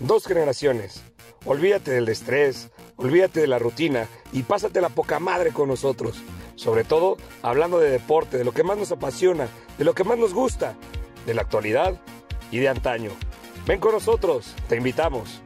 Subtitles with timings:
[0.00, 1.02] Dos generaciones.
[1.44, 6.22] Olvídate del estrés, olvídate de la rutina y pásate la poca madre con nosotros.
[6.54, 10.18] Sobre todo hablando de deporte, de lo que más nos apasiona, de lo que más
[10.18, 10.74] nos gusta,
[11.26, 11.94] de la actualidad
[12.52, 13.10] y de antaño.
[13.66, 15.42] Ven con nosotros, te invitamos.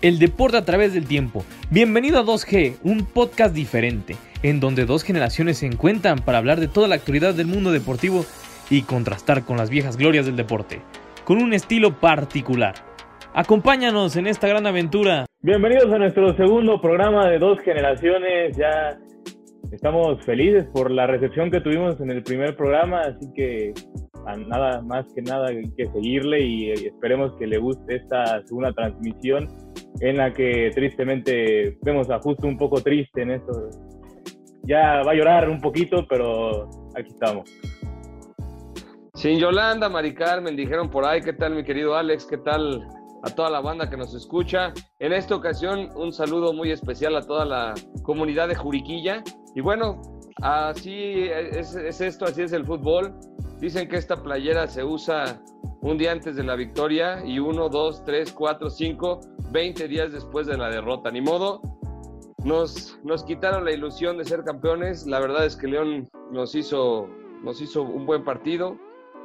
[0.00, 1.44] El deporte a través del tiempo.
[1.70, 6.68] Bienvenido a 2G, un podcast diferente, en donde dos generaciones se encuentran para hablar de
[6.68, 8.24] toda la actualidad del mundo deportivo
[8.74, 10.80] y contrastar con las viejas glorias del deporte,
[11.24, 12.74] con un estilo particular.
[13.32, 15.26] Acompáñanos en esta gran aventura.
[15.42, 18.56] Bienvenidos a nuestro segundo programa de dos generaciones.
[18.56, 18.98] Ya
[19.70, 23.72] estamos felices por la recepción que tuvimos en el primer programa, así que
[24.48, 29.48] nada más que nada que seguirle y esperemos que le guste esta segunda transmisión
[30.00, 33.70] en la que tristemente vemos a Justo un poco triste en esto.
[34.64, 37.48] Ya va a llorar un poquito, pero aquí estamos.
[39.14, 42.26] Sin Yolanda, Mari Carmen, dijeron por ahí, ¿qué tal mi querido Alex?
[42.26, 42.84] ¿Qué tal
[43.22, 44.72] a toda la banda que nos escucha?
[44.98, 49.22] En esta ocasión, un saludo muy especial a toda la comunidad de Juriquilla.
[49.54, 50.02] Y bueno,
[50.42, 53.14] así es, es esto, así es el fútbol.
[53.60, 55.40] Dicen que esta playera se usa
[55.80, 59.20] un día antes de la victoria y uno, dos, tres, cuatro, cinco,
[59.52, 61.12] veinte días después de la derrota.
[61.12, 61.60] Ni modo,
[62.42, 65.06] nos, nos quitaron la ilusión de ser campeones.
[65.06, 67.08] La verdad es que León nos hizo,
[67.44, 68.76] nos hizo un buen partido.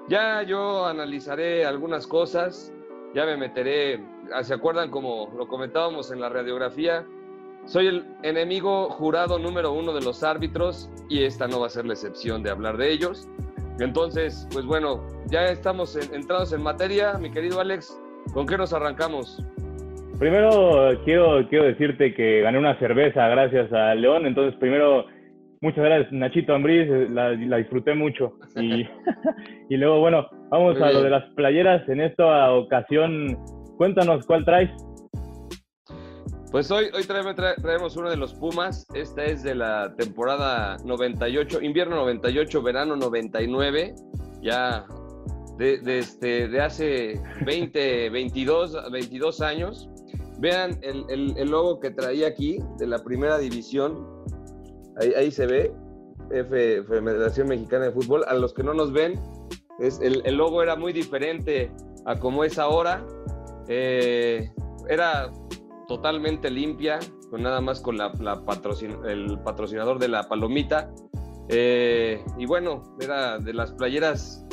[0.09, 2.73] Ya yo analizaré algunas cosas,
[3.13, 3.99] ya me meteré,
[4.41, 7.05] ¿se acuerdan como lo comentábamos en la radiografía?
[7.65, 11.85] Soy el enemigo jurado número uno de los árbitros y esta no va a ser
[11.85, 13.29] la excepción de hablar de ellos.
[13.79, 17.95] Entonces, pues bueno, ya estamos entrados en materia, mi querido Alex,
[18.33, 19.45] ¿con qué nos arrancamos?
[20.17, 25.05] Primero quiero, quiero decirte que gané una cerveza gracias a León, entonces primero
[25.61, 28.33] muchas gracias Nachito Ambriz, la, disfruté mucho.
[28.55, 28.87] Y,
[29.69, 31.87] y luego, bueno, vamos a lo de las playeras.
[31.89, 33.37] En esta ocasión,
[33.77, 34.69] cuéntanos cuál traes.
[36.51, 38.87] Pues hoy, hoy traemos, uno de los Pumas.
[38.95, 43.93] Esta es de la temporada 98, invierno 98, verano 99.
[44.41, 44.83] Ya
[45.59, 49.89] de, este, de hace 20, 22, 22 años.
[50.39, 54.18] Vean el, logo que traía aquí de la primera división.
[54.99, 55.73] Ahí, se ve.
[56.31, 58.23] F, Federación Mexicana de Fútbol.
[58.27, 59.19] A los que no nos ven,
[59.79, 61.71] es, el, logo era muy diferente
[62.05, 63.05] a como es ahora.
[63.67, 64.51] Eh,
[64.89, 65.31] era
[65.87, 66.99] totalmente limpia,
[67.29, 68.11] con nada más con la,
[69.07, 70.91] el patrocinador de la palomita.
[71.49, 74.45] Eh, y bueno, era de las playeras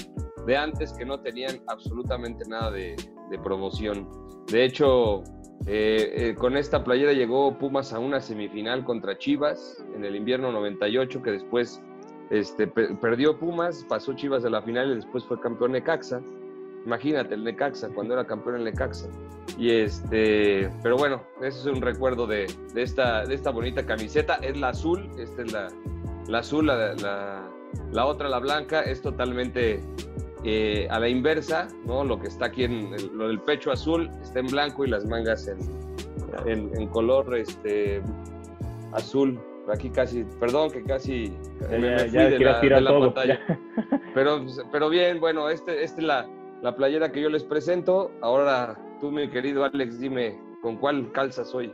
[0.46, 2.96] de antes que no tenían absolutamente nada de,
[3.42, 4.08] promoción.
[4.46, 5.22] De hecho,
[5.66, 10.52] eh, eh, con esta playera llegó Pumas a una semifinal contra Chivas en el invierno
[10.52, 11.82] 98, que después
[12.30, 16.22] este, perdió Pumas, pasó Chivas a la final y después fue campeón de Caxa.
[16.84, 19.08] Imagínate, el Necaxa, cuando era campeón el Necaxa.
[19.58, 24.36] Y este, pero bueno, ese es un recuerdo de, esta, bonita camiseta.
[24.36, 25.68] Es la azul, esta es la,
[26.28, 29.80] la azul, la, otra, la blanca, es totalmente
[30.48, 32.04] eh, a la inversa, ¿no?
[32.04, 35.48] Lo que está aquí en lo del pecho azul está en blanco y las mangas
[35.48, 38.00] en, en, color este,
[38.92, 39.40] azul.
[39.68, 41.32] Aquí casi, perdón que casi
[41.68, 42.38] me, fui de
[42.80, 43.40] la, pantalla.
[44.14, 46.26] Pero, pero bien, bueno, este, este es la,
[46.62, 48.12] la playera que yo les presento.
[48.22, 51.72] Ahora tú, mi querido Alex, dime con cuál calzas hoy.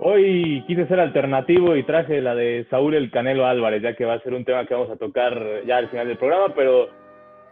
[0.00, 4.14] Hoy quise ser alternativo y traje la de Saúl el Canelo Álvarez, ya que va
[4.14, 6.88] a ser un tema que vamos a tocar ya al final del programa, pero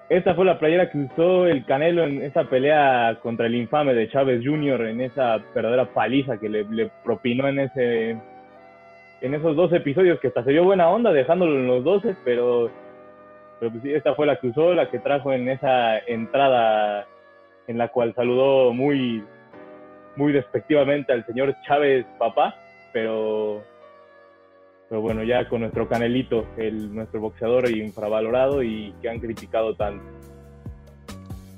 [0.09, 4.09] esta fue la playera que usó el Canelo en esa pelea contra el infame de
[4.09, 8.17] Chávez Jr., en esa verdadera paliza que le, le propinó en ese
[9.21, 12.71] en esos dos episodios que hasta se dio buena onda dejándolo en los 12, pero
[13.63, 17.07] pero pues sí, esta fue la que usó, la que trajo en esa entrada
[17.69, 19.25] en la cual saludó muy,
[20.17, 22.57] muy despectivamente al señor Chávez papá,
[22.93, 23.63] pero,
[24.93, 30.05] pero bueno, ya con nuestro Canelito, el, nuestro boxeador infravalorado y que han criticado tanto.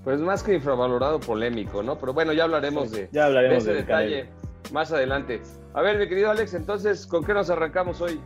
[0.05, 1.99] Pues más que infravalorado, polémico, ¿no?
[1.99, 4.29] Pero bueno, ya hablaremos de, ya hablaremos ese detalle
[4.73, 5.43] más adelante.
[5.73, 8.21] A ver, mi querido Alex, entonces, ¿con qué nos arrancamos hoy?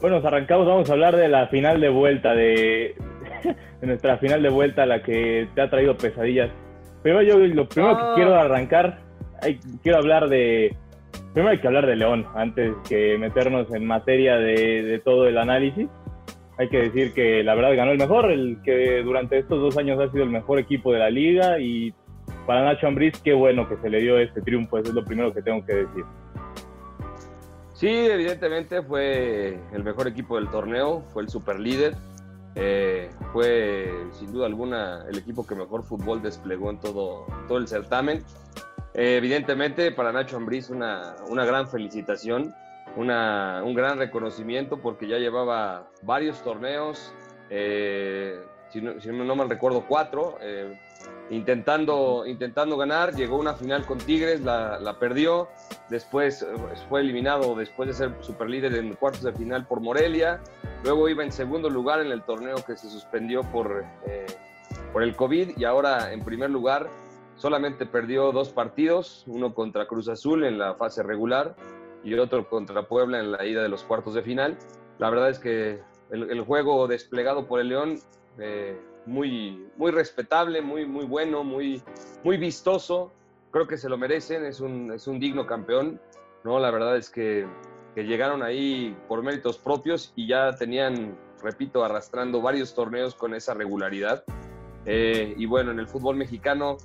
[0.00, 2.96] Bueno, nos arrancamos, vamos a hablar de la final de vuelta, de,
[3.82, 6.50] nuestra final de vuelta, la que te ha traído pesadillas.
[7.02, 8.12] Pero yo lo primero que ah.
[8.14, 9.00] quiero arrancar,
[9.42, 10.74] hay, quiero hablar de,
[11.32, 15.88] primero hay que hablar de León, antes que meternos en materia de, todo el análisis.
[16.58, 19.98] Hay que decir que la verdad ganó el mejor, el que durante estos dos años
[19.98, 21.94] ha sido el mejor equipo de la liga y
[22.46, 25.32] para Nacho Ambriz, qué bueno que se le dio este triunfo, eso es lo primero
[25.32, 26.04] que tengo que decir.
[27.74, 31.94] Sí, evidentemente fue el mejor equipo del torneo, fue el super líder.
[32.56, 37.68] Eh, fue sin duda alguna el equipo que mejor fútbol desplegó en todo, todo el
[37.68, 38.22] certamen.
[38.94, 42.54] Eh, evidentemente para Nacho Ambriz una, una gran felicitación,
[42.96, 47.12] una, un gran reconocimiento porque ya llevaba varios torneos,
[47.50, 48.40] eh,
[48.70, 50.38] si, no, si, mal recuerdo cuatro,
[51.30, 55.48] intentando, intentando ganar, llegó una final con Tigres, la, la, perdió,
[55.88, 56.44] después
[56.88, 60.40] fue eliminado después de ser superlíder en cuartos de final por Morelia,
[60.82, 64.26] luego iba en segundo lugar en el torneo que se suspendió por, eh,
[64.92, 66.88] por el COVID y ahora en primer lugar
[67.40, 71.56] solamente perdió dos partidos, uno contra Cruz Azul en la fase regular
[72.04, 74.58] y otro contra Puebla en la ida de los cuartos de final.
[74.98, 77.98] La verdad es que el, el juego desplegado por el León
[78.38, 81.82] eh, muy, muy respetable, muy, muy bueno, muy,
[82.22, 83.10] muy vistoso.
[83.50, 85.98] Creo que se lo merecen, es un, es un digno campeón.
[86.44, 86.58] ¿no?
[86.60, 87.46] La verdad es que,
[87.94, 93.54] que llegaron ahí por méritos propios y ya tenían, repito, arrastrando varios torneos con esa
[93.54, 94.24] regularidad.
[94.84, 96.76] Eh, y bueno, en el fútbol mexicano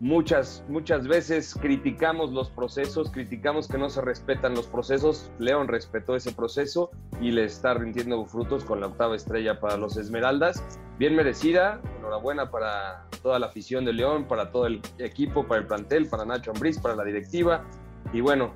[0.00, 5.30] muchas, muchas veces criticamos los procesos, criticamos que no se respetan los procesos.
[5.38, 6.90] León respetó ese proceso
[7.20, 10.62] y le está rindiendo frutos con la octava estrella para los Esmeraldas.
[10.98, 15.66] Bien merecida, enhorabuena para toda la afición de León, para todo el equipo, para el
[15.66, 17.64] plantel, para Nacho Ambriz, para la directiva.
[18.12, 18.52] Y bueno,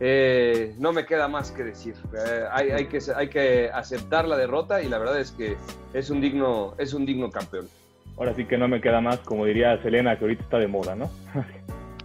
[0.00, 1.94] eh, no me queda más que decir.
[2.14, 5.56] Eh, hay, hay, que, hay que aceptar la derrota y la verdad es que
[5.92, 7.68] es un digno, es un digno campeón
[8.16, 10.94] ahora sí que no me queda más, como diría Selena, que ahorita está de moda,
[10.94, 11.10] ¿no?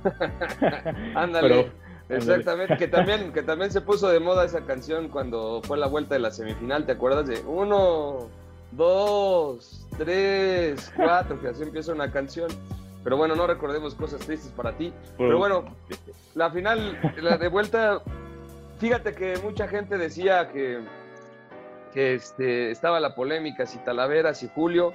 [1.15, 1.71] ándale.
[2.09, 6.15] Exactamente, que también, que también se puso de moda esa canción cuando fue la vuelta
[6.15, 8.29] de la semifinal, ¿te acuerdas de uno,
[8.71, 12.49] dos, tres, cuatro, que así empieza una canción?
[13.03, 14.91] Pero bueno, no recordemos cosas tristes para ti.
[15.17, 15.63] Pero bueno,
[16.35, 18.01] la final, la de vuelta,
[18.79, 20.79] fíjate que mucha gente decía que,
[21.93, 24.93] que este, estaba la polémica si Talavera, si Julio.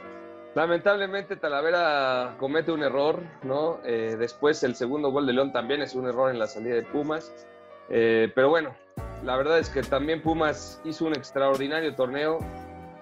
[0.55, 3.81] Lamentablemente Talavera comete un error, ¿no?
[3.85, 6.83] Eh, después el segundo gol de León también es un error en la salida de
[6.83, 7.33] Pumas.
[7.89, 8.75] Eh, pero bueno,
[9.25, 12.39] la verdad es que también Pumas hizo un extraordinario torneo.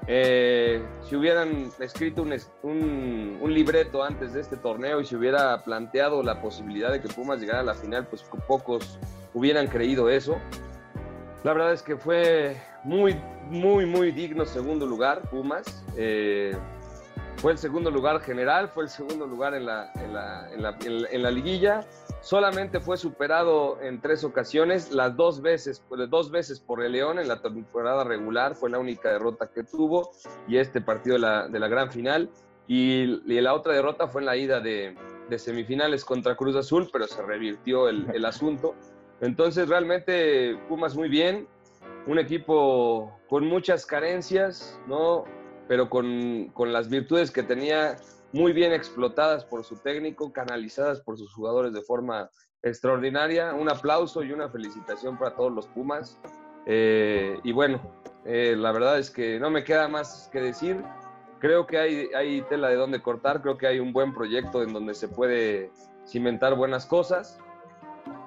[0.06, 6.22] Eh, si hubieran escrito un, un, libreto antes de este torneo y se hubiera planteado
[6.22, 8.98] la posibilidad de que Pumas llegara a la final, pues pocos
[9.34, 10.38] hubieran creído eso.
[11.42, 13.16] La verdad es que fue muy,
[13.48, 15.84] muy, muy digno segundo lugar Pumas.
[17.40, 21.86] Fue el segundo lugar general, fue el segundo lugar en la, liguilla.
[22.20, 27.28] Solamente fue superado en tres ocasiones, las dos veces, dos veces por el León en
[27.28, 30.10] la temporada regular, fue la única derrota que tuvo,
[30.48, 32.28] y este partido de la, gran final.
[32.68, 33.06] Y,
[33.40, 34.94] la otra derrota fue en la ida de,
[35.30, 38.74] de semifinales contra Cruz Azul, pero se revirtió el, el asunto.
[39.22, 41.48] Entonces, realmente Pumas muy bien,
[42.06, 45.24] un equipo con muchas carencias, ¿no?
[45.70, 47.96] Pero con, con, las virtudes que tenía
[48.32, 52.28] muy bien explotadas por su técnico, canalizadas por sus jugadores de forma
[52.60, 53.54] extraordinaria.
[53.54, 56.18] Un aplauso y una felicitación para todos los Pumas.
[56.66, 57.80] Eh, y bueno,
[58.24, 60.82] eh, la verdad es que no me queda más que decir.
[61.38, 64.72] Creo que hay, hay tela de donde cortar, creo que hay un buen proyecto en
[64.72, 65.70] donde se puede
[66.04, 67.38] cimentar buenas cosas.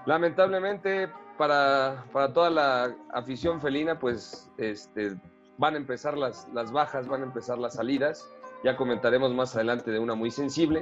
[0.05, 5.17] Lamentablemente, para, para toda la afición felina, pues este,
[5.57, 8.29] van a empezar las, las bajas, van a empezar las salidas.
[8.63, 10.81] Ya comentaremos más adelante de una muy sensible,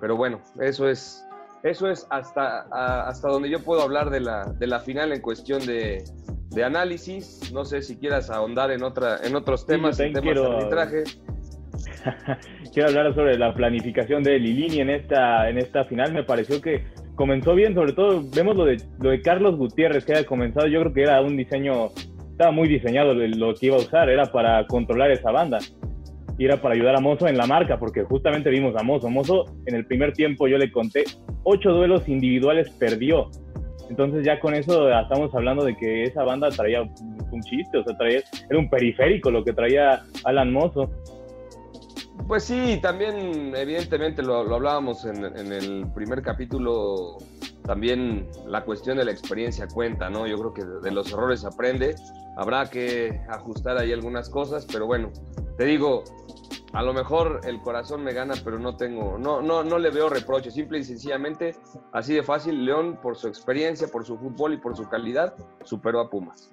[0.00, 1.26] pero bueno, eso es,
[1.62, 2.60] eso es hasta,
[3.08, 6.04] hasta donde yo puedo hablar de la, de la final en cuestión de,
[6.50, 7.52] de análisis.
[7.52, 11.04] No sé si quieras ahondar en, otra, en otros temas, sí, temas quiero, de arbitraje.
[12.72, 16.12] quiero hablar sobre la planificación de Lilini en esta, en esta final.
[16.12, 20.14] Me pareció que comenzó bien, sobre todo vemos lo de, lo de Carlos Gutiérrez que
[20.14, 20.66] ha comenzado.
[20.68, 21.90] Yo creo que era un diseño
[22.38, 25.58] estaba muy diseñado lo que iba a usar, era para controlar esa banda.
[26.38, 29.10] Y era para ayudar a Mozo en la marca, porque justamente vimos a Mozo.
[29.10, 31.02] Mozo en el primer tiempo yo le conté,
[31.42, 33.28] ocho duelos individuales perdió.
[33.90, 37.96] Entonces ya con eso estamos hablando de que esa banda traía un chiste, o sea,
[37.96, 40.88] traía, era un periférico lo que traía Alan Mozo.
[42.28, 47.18] Pues sí, también evidentemente lo, hablábamos en, el primer capítulo,
[47.68, 50.26] también la cuestión de la experiencia cuenta, ¿no?
[50.26, 51.96] Yo creo que de, los errores aprende,
[52.38, 55.10] habrá que ajustar ahí algunas cosas, pero bueno,
[55.58, 56.02] te digo,
[56.72, 60.08] a lo mejor el corazón me gana, pero no tengo, no, no, no le veo
[60.08, 61.56] reproche, simple y sencillamente,
[61.92, 66.00] así de fácil, León por su experiencia, por su fútbol y por su calidad, superó
[66.00, 66.50] a Pumas.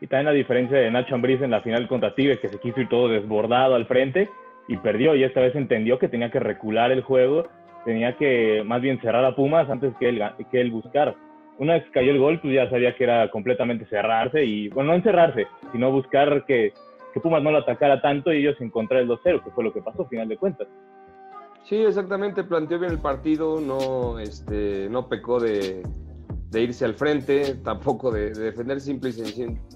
[0.00, 2.80] Y también la diferencia de Nacho Ambriz en la final contra Tigres, que se quiso
[2.80, 4.28] ir todo desbordado al frente
[4.66, 7.46] y perdió, y esta vez entendió que tenía que recular el juego,
[7.84, 11.14] tenía que más bien cerrar a Pumas antes que él, que él buscar.
[11.58, 14.90] Una vez que cayó el gol, pues ya sabía que era completamente cerrarse y, bueno,
[14.90, 16.72] no encerrarse, sino buscar que,
[17.12, 19.82] que Pumas no lo atacara tanto y ellos encontraran el 2-0, que fue lo que
[19.82, 20.68] pasó, al final de cuentas.
[21.64, 25.82] Sí, exactamente, planteó bien el partido, no, este, no pecó de,
[26.52, 29.12] irse al frente, tampoco de, defender, simple y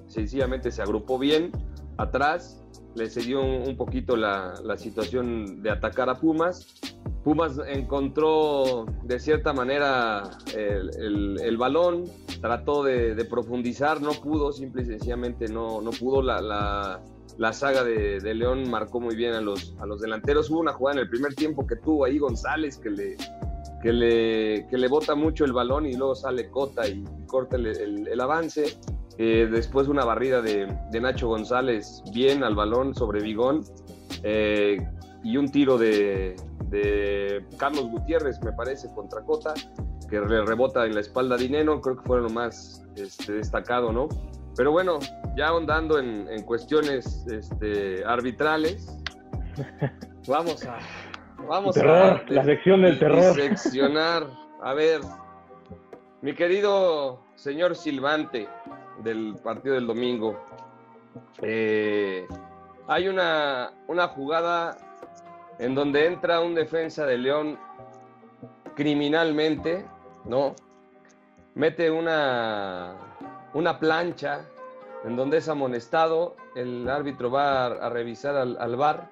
[0.08, 1.52] sencillamente se agrupó bien
[1.96, 2.62] atrás,
[2.96, 6.66] le cedió un, poquito la, situación de atacar a Pumas.
[7.22, 12.04] Pumas encontró de cierta manera el, balón,
[12.40, 16.22] trató de, profundizar, no pudo, simple y sencillamente no, no pudo.
[16.22, 16.40] La,
[17.36, 20.50] la, saga de, León marcó muy bien a los, a los delanteros.
[20.50, 23.16] Hubo una jugada en el primer tiempo que tuvo ahí González que le,
[23.82, 28.08] que le, que le bota mucho el balón y luego sale Cota y corta el,
[28.08, 28.78] el avance.
[29.18, 30.66] Eh, después una barrida de,
[31.00, 33.64] Nacho González bien al balón sobre Vigón.
[34.22, 34.78] Eh,
[35.22, 36.36] y un tiro de,
[37.58, 39.54] Carlos Gutiérrez, me parece, contra Cota,
[40.08, 41.80] que le rebota en la espalda de Ineno.
[41.80, 44.08] Creo que fue lo más este, destacado, ¿no?
[44.56, 44.98] Pero bueno,
[45.36, 48.98] ya ahondando en, cuestiones este, arbitrales,
[50.28, 50.78] vamos a.
[51.48, 52.22] Vamos a.
[52.28, 53.34] La sección del terror.
[53.34, 54.26] Seccionar.
[54.62, 55.00] A ver,
[56.22, 58.48] mi querido señor Silvante,
[59.02, 60.38] del partido del domingo.
[61.42, 62.26] Eh,
[62.88, 64.76] hay una, una jugada
[65.58, 67.58] en donde entra un defensa de León
[68.74, 69.86] criminalmente,
[70.24, 70.54] ¿no?
[71.54, 72.94] Mete una,
[73.54, 74.46] una plancha
[75.04, 79.10] en donde es amonestado, el árbitro va a, revisar al, al bar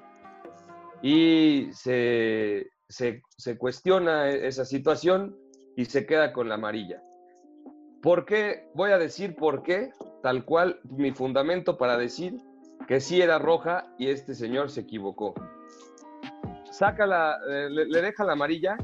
[1.03, 5.37] y se, se, se cuestiona esa situación
[5.76, 7.03] y se queda con la amarilla.
[8.04, 8.26] ¿Por?
[8.75, 9.90] Voy a decir por qué,
[10.23, 12.37] tal cual mi fundamento para decir
[12.87, 15.32] que sí era roja y este señor se equivocó.
[16.70, 18.76] Saca la, eh, le, deja la amarilla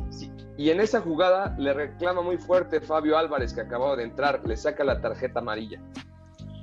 [0.57, 4.57] y en esa jugada le reclama muy fuerte Fabio Álvarez que acababa de entrar, le
[4.57, 5.83] saca la tarjeta amarilla.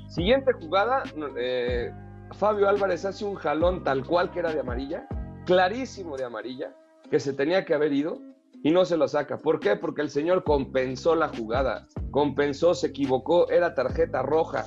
[0.07, 1.03] Siguiente jugada,
[1.37, 1.93] eh,
[2.39, 5.07] Fabio Álvarez hace un jalón tal cual que era de amarilla,
[5.45, 6.73] clarísimo de amarilla,
[7.11, 8.19] que se tenía que haber ido
[8.67, 9.37] y no se lo saca.
[9.37, 9.77] ¿Por qué?
[9.77, 14.65] Porque el señor compensó la jugada, compensó, se equivocó, era tarjeta roja,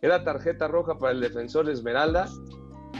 [0.00, 2.28] era tarjeta roja para el defensor Esmeralda.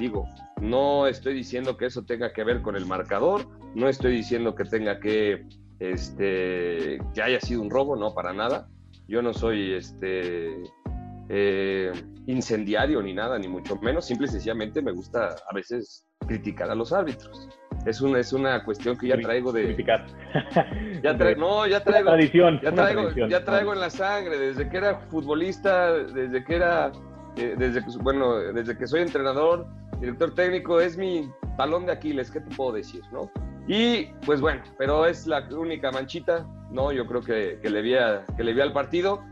[0.01, 0.27] Digo,
[0.61, 3.47] no estoy diciendo que eso tenga que ver con el marcador,
[3.77, 5.47] no estoy diciendo que tenga que,
[5.79, 8.69] este, que haya sido un robo, no, para nada.
[9.07, 10.57] Yo no soy, este,
[11.29, 11.93] eh,
[12.27, 16.75] incendiario ni nada, ni mucho menos, simple y sencillamente me gusta a veces criticar a
[16.75, 17.49] los árbitros
[17.85, 19.77] es una, es una cuestión que ya traigo de...
[21.03, 22.11] ya traigo, no, ya traigo...
[22.11, 26.93] Tradición, ya traigo, ya traigo en la sangre, desde que era futbolista, desde que era...
[27.37, 29.67] Eh, desde bueno, desde que soy entrenador,
[29.99, 33.31] director técnico, es mi talón de Aquiles, ¿qué te puedo decir, no?
[33.67, 36.93] Y pues bueno, pero es la única manchita, ¿no?
[36.93, 37.95] Yo creo que, que le, vi
[38.37, 39.23] que le vi al partido.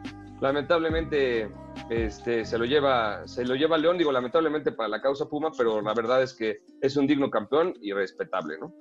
[0.40, 1.50] Lamentablemente
[1.88, 5.80] este, se, lo lleva, se lo lleva León, digo, lamentablemente para la causa Puma, pero
[5.80, 8.72] la verdad es que es un digno campeón y respetable, ¿no?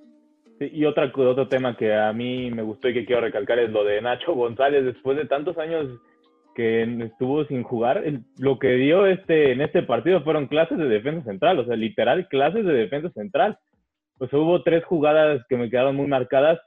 [0.60, 3.84] y otra, otro tema que a mí me gustó y que quiero recalcar es lo
[3.84, 4.84] de Nacho González.
[4.84, 5.88] Después de tantos años
[6.54, 8.04] que estuvo sin jugar,
[8.38, 12.28] lo que dio este, en este partido fueron clases de defensa central, o sea, literal
[12.28, 13.58] clases de defensa central.
[14.18, 16.60] Pues hubo tres jugadas que me quedaron muy marcadas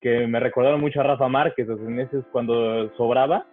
[0.00, 3.46] que me recordaron mucho a Rafa Márquez, o sea, en ese es cuando sobraba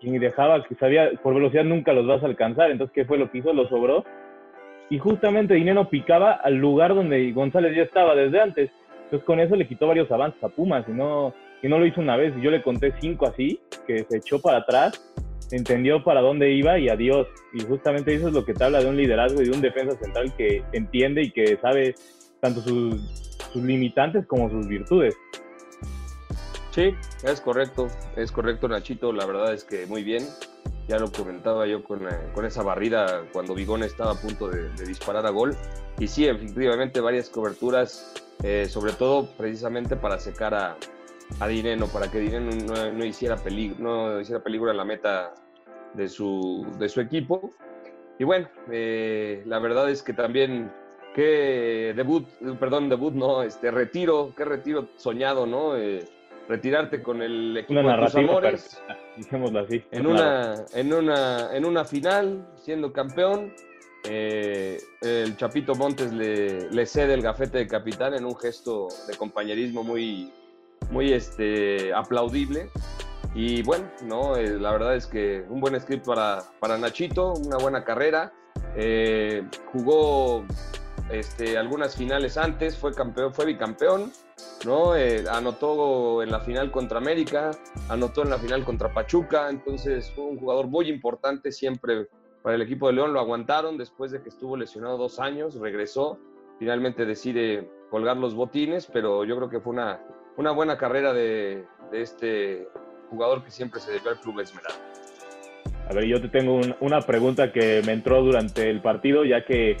[0.00, 2.70] y dejaba que sabía, por velocidad nunca los vas a alcanzar.
[2.70, 3.52] Entonces, ¿qué fue lo que hizo?
[3.52, 4.04] Lo sobró.
[4.88, 8.70] Y justamente Dinero picaba al lugar donde González ya estaba desde antes.
[9.04, 12.00] Entonces, con eso le quitó varios avances a Pumas y no, y no lo hizo
[12.00, 12.34] una vez.
[12.40, 15.14] Yo le conté cinco así, que se echó para atrás,
[15.52, 17.28] entendió para dónde iba y adiós.
[17.52, 19.96] Y justamente eso es lo que te habla de un liderazgo y de un defensa
[19.96, 21.94] central que entiende y que sabe
[22.40, 25.14] tanto sus limitantes como sus virtudes.
[26.70, 30.24] Sí, es correcto, es correcto Nachito, la verdad es que muy bien.
[30.86, 35.26] Ya lo comentaba yo con, eh, esa barrida cuando Vigón estaba a punto de, disparar
[35.26, 35.56] a gol.
[35.98, 40.76] Y sí, efectivamente varias coberturas, eh, sobre todo precisamente para secar a,
[41.38, 42.50] a Dineno, para que Dineno
[42.92, 45.34] no, hiciera peligro, no hiciera peligro en la meta
[45.94, 47.52] de su, de su equipo.
[48.18, 50.72] Y bueno, eh, la verdad es que también
[51.14, 55.76] qué debut, perdón, debut no, este retiro, qué retiro soñado, ¿no?
[56.50, 58.82] Retirarte con el equipo de tus amores.
[59.56, 59.82] así.
[59.92, 63.54] En una, en, una, en una final, siendo campeón,
[64.04, 69.84] eh, el Chapito Montes le, cede el gafete de capitán en un gesto de compañerismo
[69.84, 70.32] muy,
[70.90, 72.68] muy este, aplaudible.
[73.32, 77.58] Y bueno, no, eh, la verdad es que un buen script para, para Nachito, una
[77.58, 78.32] buena carrera.
[78.74, 80.44] Eh, jugó
[81.12, 84.12] este, algunas finales antes, fue campeón, fue bicampeón,
[84.64, 84.96] ¿no?
[84.96, 87.50] Eh, anotó en la final contra América,
[87.88, 92.08] anotó en la final contra Pachuca, entonces fue un jugador muy importante siempre
[92.42, 96.18] para el equipo de León, lo aguantaron después de que estuvo lesionado dos años, regresó,
[96.58, 100.00] finalmente decide colgar los botines, pero yo creo que fue una,
[100.36, 102.68] buena carrera de, de este
[103.10, 104.78] jugador que siempre se debió al Club Esmeralda.
[105.88, 109.76] A ver, yo te tengo una pregunta que me entró durante el partido, ya que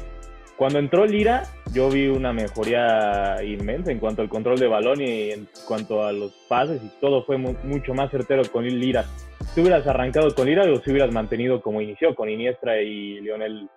[0.60, 5.30] cuando entró Lira, yo vi una mejoría inmensa en cuanto al control de balón y
[5.30, 9.06] en cuanto a los pases y todo fue mucho más certero con Lira.
[9.54, 13.70] ¿Tú hubieras arrancado con Lira o si hubieras mantenido como inició con Iniestra y Lionel?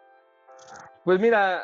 [1.06, 1.62] Pues mira,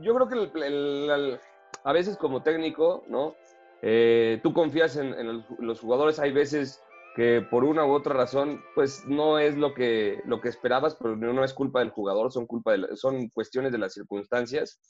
[0.00, 1.38] yo creo que
[1.82, 3.34] a veces como técnico, ¿no?
[3.82, 6.80] Eh, tú confías en, los, jugadores, hay veces
[7.14, 11.16] que por una u otra razón, pues no es lo que, lo que esperabas, pero
[11.16, 14.80] no es culpa del jugador, son, culpa de son cuestiones de las circunstancias.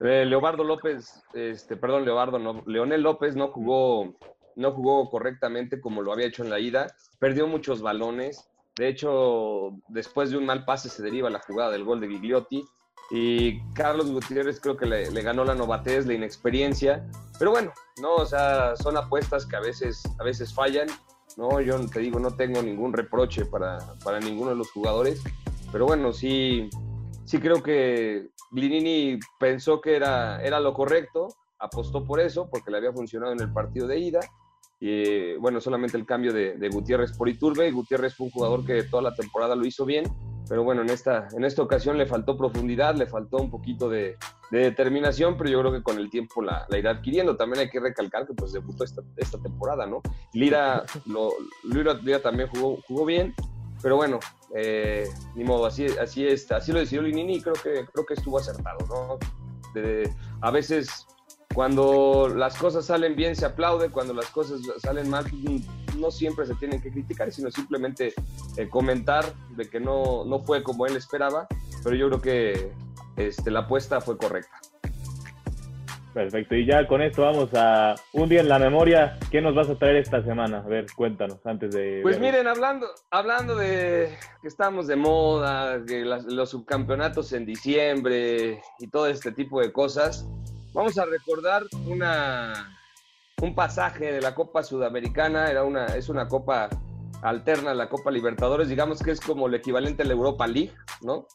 [0.00, 4.14] Eh, López, este, perdón, Leobardo, no, Leonel López no jugó,
[4.56, 6.86] no jugó correctamente como lo había hecho en la ida,
[7.18, 11.84] perdió muchos balones, de hecho, después de un mal pase se deriva la jugada del
[11.84, 12.62] gol de Gigliotti.
[13.10, 17.06] Y Carlos Gutiérrez creo que le, le, ganó la novatez, la inexperiencia.
[17.38, 20.88] Pero bueno, no, o sea, son apuestas que a veces, a veces fallan
[21.36, 21.60] ¿no?
[21.60, 25.22] Yo te digo, no tengo ningún reproche para, para ninguno de los jugadores,
[25.70, 26.68] pero bueno, sí,
[27.24, 31.28] sí creo que Glinini pensó que era, era lo correcto,
[31.58, 34.20] apostó por eso, porque le había funcionado en el partido de ida.
[34.78, 37.70] Y bueno, solamente el cambio de, de Gutiérrez por Iturbe.
[37.70, 40.04] Gutiérrez fue un jugador que toda la temporada lo hizo bien,
[40.48, 44.16] pero bueno, en esta, en esta ocasión le faltó profundidad, le faltó un poquito de,
[44.50, 47.36] determinación, pero yo creo que con el tiempo la, irá adquiriendo.
[47.36, 50.02] También hay que recalcar que pues debutó esta, esta temporada, ¿no?
[50.34, 51.32] Lira, lo,
[51.64, 53.34] Lira, también jugó, jugó bien,
[53.82, 54.20] pero bueno,
[54.54, 58.14] eh, ni modo, así, así, está, así lo decidió Linini y creo que, creo que
[58.14, 59.18] estuvo acertado, ¿no?
[60.40, 61.06] a veces
[61.54, 65.26] cuando las cosas salen bien se aplaude, cuando las cosas salen mal
[65.96, 68.14] no siempre se tienen que criticar, sino simplemente
[68.56, 69.24] eh, comentar
[69.56, 71.46] de que no, no fue como él esperaba,
[71.82, 72.72] pero yo creo que
[73.16, 74.60] este, la apuesta fue correcta.
[76.14, 79.18] Perfecto, y ya con esto vamos a un día en la memoria.
[79.30, 80.62] ¿Qué nos vas a traer esta semana?
[80.64, 82.00] A ver, cuéntanos antes de.
[82.02, 88.88] Pues miren, hablando, hablando de que estamos de moda, de los subcampeonatos en diciembre y
[88.88, 90.26] todo este tipo de cosas,
[90.76, 92.78] Vamos a recordar una,
[93.42, 96.70] un pasaje de la Copa Sudamericana, era una, es una copa
[97.22, 100.72] alterna a la Copa Libertadores, digamos que es como el equivalente a la Europa League,
[101.02, 101.26] ¿no?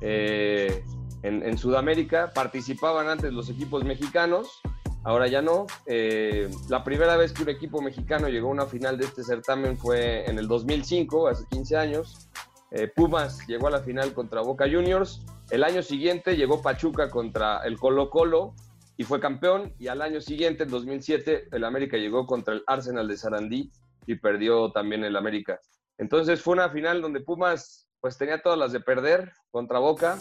[0.00, 0.84] Eh,
[1.22, 4.60] en, Sudamérica participaban antes los equipos mexicanos,
[5.02, 5.66] ahora ya no.
[5.86, 9.76] Eh, la primera vez que un equipo mexicano llegó a una final de este certamen
[9.76, 12.28] fue en el 2005, hace 15 años.
[12.70, 15.26] Eh, Pumas llegó a la final contra Boca Juniors.
[15.50, 18.54] El año siguiente llegó Pachuca contra el Colo Colo
[19.00, 19.72] y fue campeón.
[19.78, 23.72] Y al año siguiente, en 2007, el América llegó contra el Arsenal de Sarandí
[24.06, 25.58] y perdió también el América.
[25.96, 30.18] Entonces fue una final donde Pumas pues tenía todas las de perder contra Boca,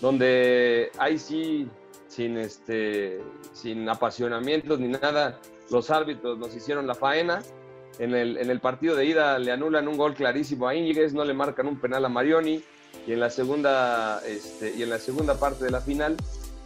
[0.00, 1.68] donde ahí sí,
[2.06, 3.20] sin, este,
[3.52, 5.40] sin apasionamientos ni nada,
[5.72, 7.42] los árbitros nos hicieron la faena.
[7.98, 11.24] En el, en el partido de ida le anulan un gol clarísimo a Íñiguez, no
[11.24, 12.62] le marcan un penal a Marioni
[13.04, 16.16] y en la segunda, este, y en la segunda parte de la final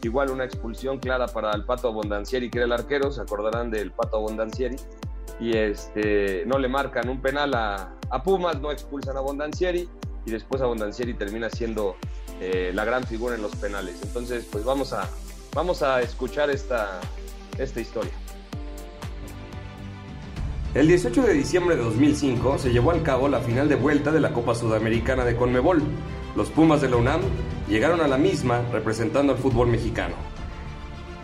[0.02, 3.92] Igual una expulsión clara para el Pato Abondancieri, que era el arquero, se acordarán del
[3.92, 4.76] Pato Abondancieri.
[5.40, 7.92] Y este, no le marcan un penal a,
[8.24, 9.88] Pumas, no expulsan a Abondancieri
[10.24, 11.96] y después Abondancieri termina siendo
[12.40, 14.00] eh, la gran figura en los penales.
[14.02, 15.09] Entonces, pues vamos a,
[15.54, 17.00] vamos a escuchar esta,
[17.59, 18.12] esta historia.
[20.74, 24.20] El 18 de diciembre de 2005 se llevó a cabo la final de vuelta de
[24.20, 25.82] la Copa Sudamericana de Conmebol.
[26.37, 27.22] Los Pumas de la UNAM
[27.68, 30.14] llegaron a la misma representando al fútbol mexicano.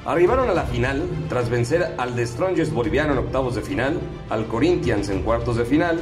[0.05, 4.01] Arribaron a la final tras vencer al The Strongest boliviano en octavos de final,
[4.31, 6.01] al Corinthians en cuartos de final,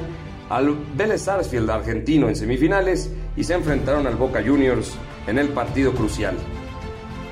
[0.48, 4.94] al Vélez Sarsfield argentino en semifinales y se enfrentaron al Boca Juniors
[5.26, 6.35] en el partido crucial.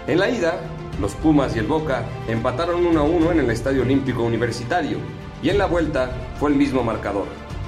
[0.06, 0.60] En la ida,
[1.00, 4.98] los Pumas y el Boca empataron 1 a 1 en el Estadio Olímpico Universitario
[5.42, 7.26] y en la vuelta fue el mismo marcador.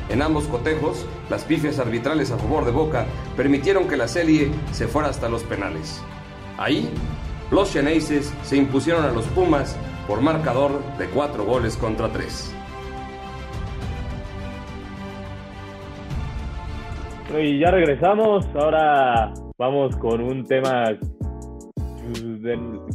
[0.09, 4.89] En ambos cotejos, las pifias arbitrales a favor de Boca permitieron que la serie se
[4.89, 6.03] fuera hasta los penales.
[6.59, 6.91] Ahí,
[7.51, 12.55] los Xeneises se impusieron a los Pumas por marcador de cuatro goles contra tres.
[17.39, 20.85] Y ya regresamos, ahora vamos con un tema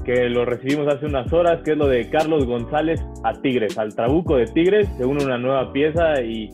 [0.04, 3.96] que lo recibimos hace unas horas, que es lo de Carlos González a Tigres, al
[3.96, 6.50] Trabuco de Tigres, se une una nueva pieza y,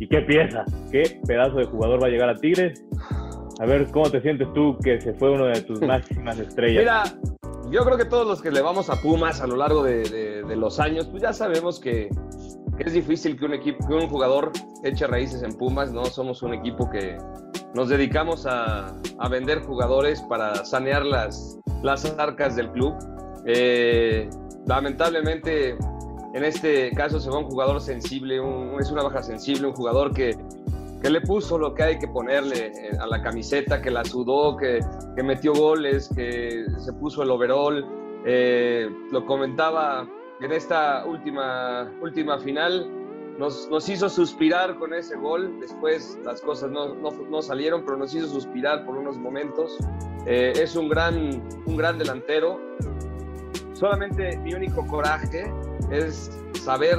[0.00, 2.82] y qué pieza, qué pedazo de jugador va a llegar a Tigres.
[3.60, 6.80] A ver, ¿cómo te sientes tú que se fue uno de tus máximas estrellas?
[6.80, 10.42] Mira, yo creo que todos los que le vamos a Pumas a lo largo de,
[10.56, 12.08] los años, pues ya sabemos que,
[12.78, 14.52] es difícil que un equipo, que un jugador
[14.84, 16.06] eche raíces en Pumas, ¿no?
[16.06, 17.18] Somos un equipo que,
[17.74, 18.96] nos dedicamos a,
[19.30, 22.94] vender jugadores para sanear las, las arcas del club.
[23.46, 24.30] Eh,
[24.66, 25.76] lamentablemente,
[26.34, 28.40] en este caso se va un jugador sensible,
[28.78, 30.36] es una baja sensible, un jugador que,
[31.02, 34.56] que, le puso lo que hay que ponerle eh, a la camiseta, que la sudó,
[34.56, 34.80] que,
[35.16, 37.84] que metió goles, que se puso el overall.
[38.24, 40.06] Eh, lo comentaba
[40.40, 42.88] en esta última, última final,
[43.40, 45.58] nos, hizo suspirar con ese gol.
[45.60, 49.78] Después las cosas no, no, salieron, pero nos hizo suspirar por unos momentos.
[50.26, 52.60] Eh, es un gran, un gran delantero.
[53.80, 55.50] Solamente mi único coraje
[55.90, 56.30] es
[56.62, 56.98] saber,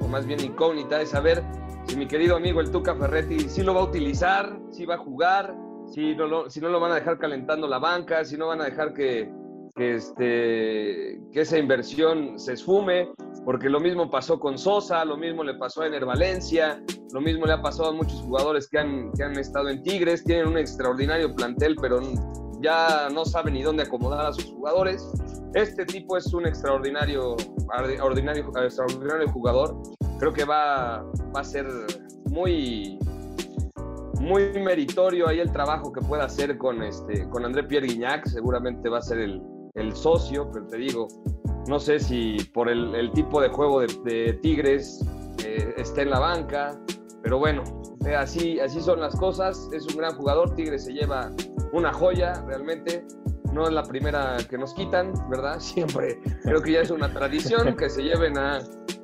[0.00, 1.42] o más bien incógnita, es saber
[1.88, 4.98] si mi querido amigo el Tuca Ferretti sí lo va a utilizar, si va a
[4.98, 5.56] jugar,
[5.92, 8.60] si no lo, si no lo van a dejar calentando la banca, si no van
[8.60, 9.28] a dejar que,
[9.74, 13.10] que, este, que esa inversión se esfume,
[13.44, 16.80] porque lo mismo pasó con Sosa, lo mismo le pasó a Ener Valencia,
[17.12, 20.22] lo mismo le ha pasado a muchos jugadores que han, que han estado en Tigres,
[20.22, 22.00] tienen un extraordinario plantel, pero
[22.60, 25.10] ya no saben ni dónde acomodar a sus jugadores.
[25.54, 27.36] Este tipo es un extraordinario,
[28.02, 29.80] ordinario, extraordinario jugador.
[30.18, 31.66] Creo que va, va a ser
[32.26, 32.98] muy,
[34.20, 38.26] muy meritorio ahí el trabajo que pueda hacer con, este, con André Pierre Guignac.
[38.26, 39.40] Seguramente va a ser el,
[39.74, 41.06] el socio, pero te digo,
[41.68, 45.04] no sé si por el, tipo de juego de, Tigres
[45.44, 46.76] eh, está en la banca,
[47.22, 47.62] pero bueno,
[48.04, 49.68] eh, así, así son las cosas.
[49.72, 51.30] Es un gran jugador, Tigres se lleva
[51.72, 53.06] una joya realmente.
[53.54, 55.58] No es la primera que nos quitan, ¿verdad?
[55.60, 58.58] Siempre creo que ya es una tradición que se lleven a,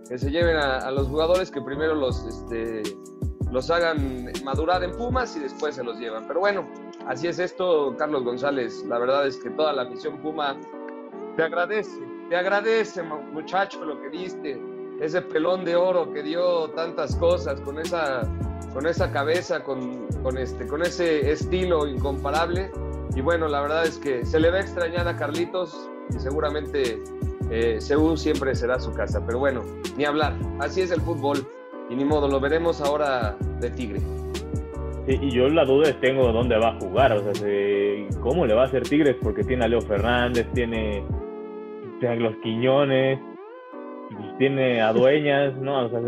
[0.09, 2.83] que se lleven a, los jugadores que primero los, este,
[3.51, 6.27] los hagan madurar en Pumas y después se los llevan.
[6.27, 6.69] Pero bueno,
[7.07, 8.85] Así es esto, Carlos González.
[8.87, 10.57] La verdad es que toda la afición Puma
[11.37, 14.61] te agradece, te agradece, muchacho, lo que diste.
[15.01, 18.23] Ese pelón de oro que dio tantas cosas, con esa,
[18.75, 22.71] con esa cabeza, con, con, este, con ese estilo incomparable.
[23.15, 26.99] Y bueno, la verdad es que se le va a extrañar a Carlitos y seguramente
[27.51, 27.79] eh,
[28.17, 29.25] siempre será su casa.
[29.27, 29.65] Pero bueno,
[29.97, 30.37] ni hablar.
[30.59, 31.47] Así es el fútbol.
[31.89, 34.01] Y ni modo, lo veremos ahora de Tigre
[35.07, 37.51] y yo la duda es tengo dónde va a jugar, o sea,
[38.21, 41.05] cómo le va a hacer Tigres, porque tiene a Leo Fernández, tiene,
[42.01, 43.19] los Quiñones,
[44.39, 45.87] tiene a Dueñas, ¿no?
[45.87, 46.01] O sea,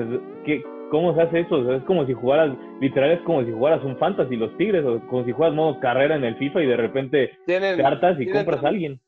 [0.45, 1.73] ¿qué, ¿cómo se hace eso?
[1.73, 5.25] es como si jugaras, literal es como si jugaras un fantasy los Tigres, o como
[5.25, 8.63] si juegas modo carrera en el FIFA y de repente tienen, te hartas y compras
[8.63, 9.01] a alguien.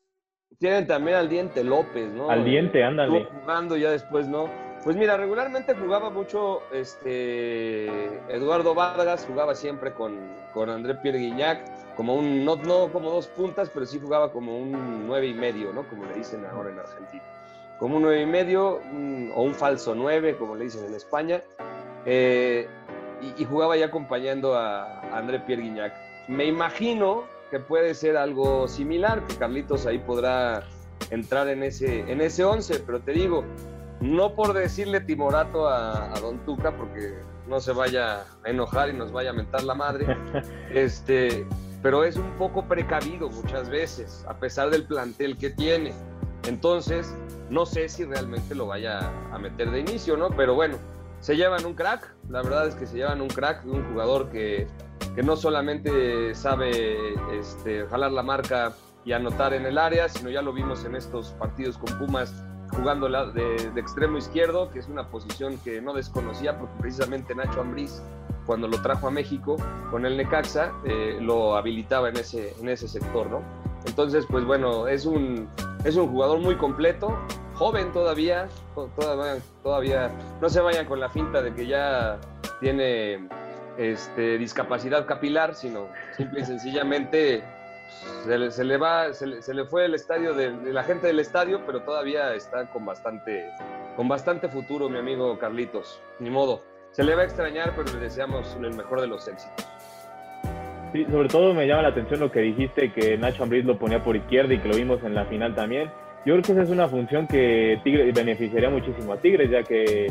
[0.59, 2.29] Tienen también al Diente López, ¿no?
[2.29, 3.27] Al Diente, ándale.
[3.41, 4.49] Jugando ya después, ¿no?
[4.83, 7.87] Pues mira, regularmente jugaba mucho este
[8.29, 10.15] Eduardo Vargas, jugaba siempre con,
[10.53, 14.57] con André Pierre Guignac, como un, no, no como dos puntas, pero sí jugaba como
[14.57, 15.87] un nueve y medio, ¿no?
[15.89, 17.23] Como le dicen ahora en Argentina.
[17.79, 18.81] Como un nueve y medio,
[19.35, 21.41] o un falso nueve, como le dicen en España.
[22.05, 22.67] Eh,
[23.37, 25.93] y, jugaba ya acompañando a, André Pierre Guignac.
[26.27, 30.63] Me imagino que puede ser algo similar, que Carlitos ahí podrá
[31.09, 33.43] entrar en ese, en ese once, pero te digo,
[34.01, 37.15] no por decirle timorato a, Don Tuca, porque
[37.47, 40.05] no se vaya a enojar y nos vaya a mentar la madre,
[40.71, 41.45] este,
[41.81, 45.93] pero es un poco precavido muchas veces, a pesar del plantel que tiene.
[46.47, 47.13] Entonces,
[47.49, 50.29] no sé si realmente lo vaya a meter de inicio, ¿no?
[50.29, 50.77] Pero bueno,
[51.19, 54.67] se llevan un crack, la verdad es que se llevan un crack, un jugador que,
[55.15, 58.73] que no solamente sabe este, jalar la marca
[59.05, 62.33] y anotar en el área, sino ya lo vimos en estos partidos con Pumas
[62.71, 67.61] jugando de, de, extremo izquierdo, que es una posición que no desconocía porque precisamente Nacho
[67.61, 68.01] Ambriz,
[68.45, 69.57] cuando lo trajo a México
[69.91, 73.41] con el Necaxa, eh, lo habilitaba en ese, en ese sector, ¿no?
[73.85, 75.49] Entonces, pues bueno, es un,
[75.83, 77.17] es un jugador muy completo,
[77.53, 78.47] joven todavía,
[78.95, 82.19] todavía, todavía, no se vayan con la finta de que ya
[82.59, 83.27] tiene
[83.77, 87.43] este, discapacidad capilar, sino simple y sencillamente
[88.49, 92.33] se le, va, se le, fue el estadio de, la gente del estadio, pero todavía
[92.33, 93.49] está con bastante,
[93.95, 96.01] con bastante futuro, mi amigo Carlitos.
[96.19, 96.63] Ni modo.
[96.91, 99.74] Se le va a extrañar, pero le deseamos el mejor de los éxitos.
[100.95, 104.01] Sí, sobre todo me llama la atención lo que dijiste, que Nacho Ambriz lo ponía
[104.01, 105.89] por izquierda y que lo vimos en la final también.
[106.25, 110.09] Yo creo que esa es una función que Tigre beneficiaría muchísimo a Tigres, ya que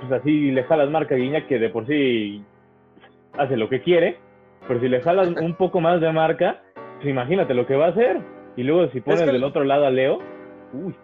[0.00, 2.44] pues así le jalas marca a Guiña, que de por sí
[3.38, 4.18] hace lo que quiere,
[4.68, 6.60] pero si le jalas un poco más de marca,
[6.96, 8.20] pues imagínate lo que va a hacer.
[8.54, 10.18] Y luego si pones del otro lado a Leo,
[10.74, 10.94] uy.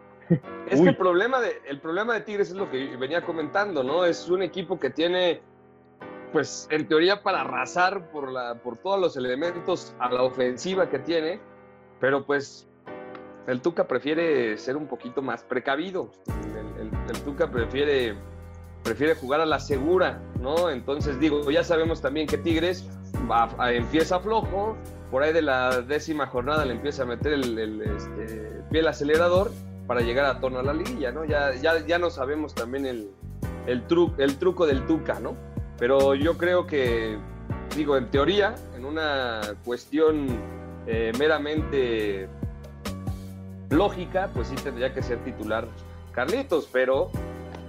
[0.70, 4.04] Es que el problema, de, el problema de Tigres es lo que venía comentando, ¿no?
[4.04, 5.40] Es un equipo que tiene,
[6.32, 10.98] pues en teoría para arrasar por, la, por todos los elementos a la ofensiva que
[10.98, 11.40] tiene,
[12.00, 12.68] pero pues
[13.46, 16.10] el Tuca prefiere ser un poquito más precavido.
[16.78, 18.14] El, Tuca prefiere
[18.84, 20.70] prefiere jugar a la segura, ¿no?
[20.70, 22.88] Entonces digo, ya sabemos también que Tigres
[23.70, 24.76] empieza flojo,
[25.10, 29.50] por ahí de la décima jornada le empieza a meter el, este, pie al acelerador
[29.86, 31.24] para llegar a torno a la liguilla, ¿no?
[31.24, 33.10] Ya, ya, ya no sabemos también el,
[33.66, 33.82] el,
[34.18, 35.36] el truco del Tuca, ¿no?
[35.78, 37.16] Pero yo creo que,
[37.76, 40.26] digo, en teoría, en una cuestión
[40.86, 42.28] eh, meramente
[43.70, 45.66] lógica, pues sí tendría que ser titular
[46.12, 47.10] Carlitos, pero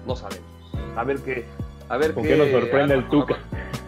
[0.07, 0.47] no sabemos.
[0.95, 1.45] A ver qué,
[1.87, 3.37] a ver ¿Con qué, nos sorprende el Tuca?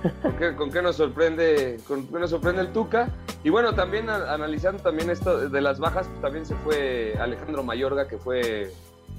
[0.58, 3.10] ¿Con qué, nos sorprende, con qué nos sorprende el Tuca?
[3.44, 8.08] Y bueno, también analizando también esto de las bajas, pues también se fue Alejandro Mayorga,
[8.08, 8.72] que fue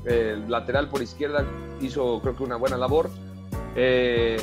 [0.04, 1.44] el lateral por izquierda,
[1.80, 3.10] hizo creo que una buena labor.
[3.74, 4.36] Eh,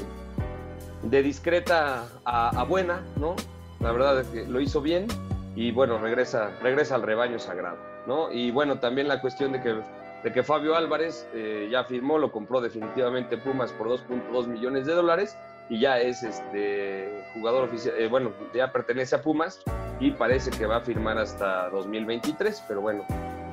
[1.03, 3.35] de discreta a, buena, ¿no?
[3.79, 5.07] La verdad es que lo hizo bien
[5.55, 8.31] y bueno, regresa, regresa al rebaño sagrado, ¿no?
[8.31, 9.75] Y bueno, también la cuestión de que,
[10.23, 14.93] de que Fabio Álvarez eh, ya firmó, lo compró definitivamente Pumas por 2.2 millones de
[14.93, 15.37] dólares
[15.69, 19.61] y ya es este jugador oficial, eh, bueno, ya pertenece a Pumas
[19.99, 23.05] y parece que va a firmar hasta 2023, pero bueno,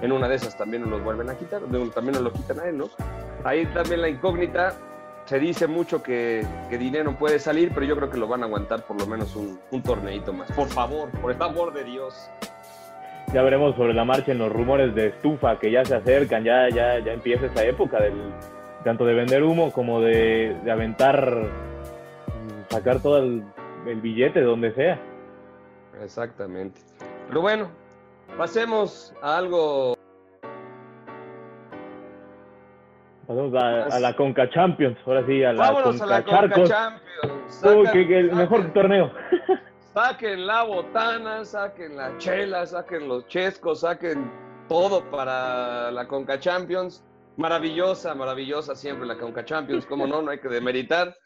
[0.03, 1.63] en una de esas también nos lo vuelven a quitar,
[1.95, 2.91] también nos lo quitan a él, ¿no?
[3.45, 4.75] Ahí también la incógnita,
[5.27, 8.83] se dice mucho que, dinero puede salir, pero yo creo que lo van a aguantar
[8.83, 10.51] por lo menos un, un torneito más.
[10.53, 12.31] Por favor, por el amor de Dios.
[13.33, 16.69] Ya veremos sobre la marcha en los rumores de estufa que ya se acercan, ya,
[16.69, 18.15] ya, ya empieza esa época del
[18.85, 21.51] tanto de vender humo como de, aventar,
[22.71, 23.43] sacar todo el,
[23.85, 25.01] el billete de donde sea.
[26.01, 26.81] Exactamente.
[27.27, 27.69] Pero bueno,
[28.39, 29.96] pasemos a algo
[33.27, 37.63] Pasamos a, la Conca Champions, ahora sí, a la Vámonos Conca a la Conca Champions.
[37.65, 39.11] Uy, que, el mejor torneo.
[39.95, 44.31] Saquen la botana, saquen la chela, saquen los chescos, saquen
[44.69, 47.03] todo para la Conca Champions.
[47.37, 51.17] Maravillosa, maravillosa siempre la Conca Champions, como no, no hay que demeritar.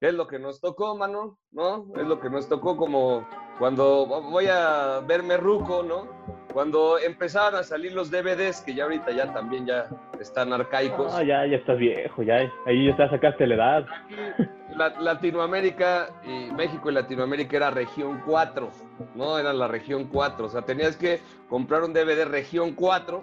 [0.00, 1.86] Es lo que nos tocó, mano, ¿no?
[1.96, 6.08] Es lo que nos tocó como cuando voy a verme ruco, ¿no?
[6.52, 9.86] Cuando empezaron a salir los DVDs, que ya ahorita ya también ya
[10.20, 11.12] están arcaicos.
[11.14, 12.36] Ah, ya, ya estás viejo, ya,
[12.66, 13.86] ahí ya sacaste la edad.
[15.00, 18.70] Latinoamérica y México y Latinoamérica era región 4,
[19.14, 19.38] ¿no?
[19.38, 23.22] Era la región 4, o sea, tenías que comprar un DVD región 4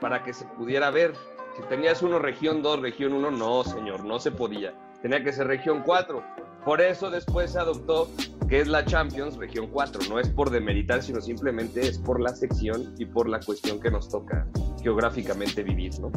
[0.00, 1.12] para que se pudiera ver.
[1.56, 4.74] Si tenías uno región 2, región 1, no, señor, no se podía.
[5.00, 6.22] Tenía que ser región 4.
[6.64, 8.08] Por eso después se adoptó
[8.48, 10.02] que es la Champions Región 4.
[10.08, 13.90] No es por demeritar, sino simplemente es por la sección y por la cuestión que
[13.90, 14.46] nos toca
[14.82, 16.10] geográficamente vivir, ¿no?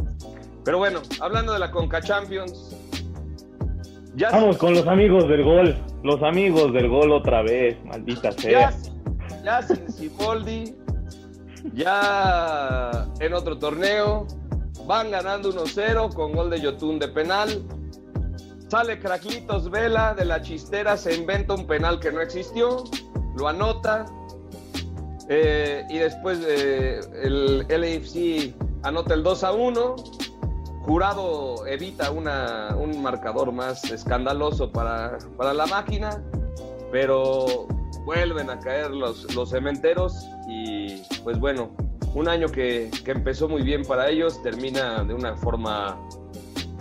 [0.64, 2.76] Pero bueno, hablando de la Conca Champions.
[4.16, 5.76] Ya Vamos con los amigos del gol.
[6.04, 8.72] Los amigos del gol otra vez, maldita sea.
[8.72, 10.76] Ya, ya sin Ciboldi,
[11.74, 14.28] ya en otro torneo,
[14.86, 17.64] van ganando 1-0 con gol de Yotun de penal.
[18.70, 22.84] Sale Craquitos Vela de la chistera, se inventa un penal que no existió,
[23.36, 24.06] lo anota.
[25.28, 28.54] Eh, y después eh, el LAFC
[28.84, 29.96] anota el 2 a 1.
[30.82, 36.24] Jurado evita un marcador más escandaloso para, para, la máquina,
[36.92, 37.68] pero
[38.06, 41.76] vuelven a caer los, los cementeros y pues bueno,
[42.14, 46.00] un año que, que empezó muy bien para ellos termina de una forma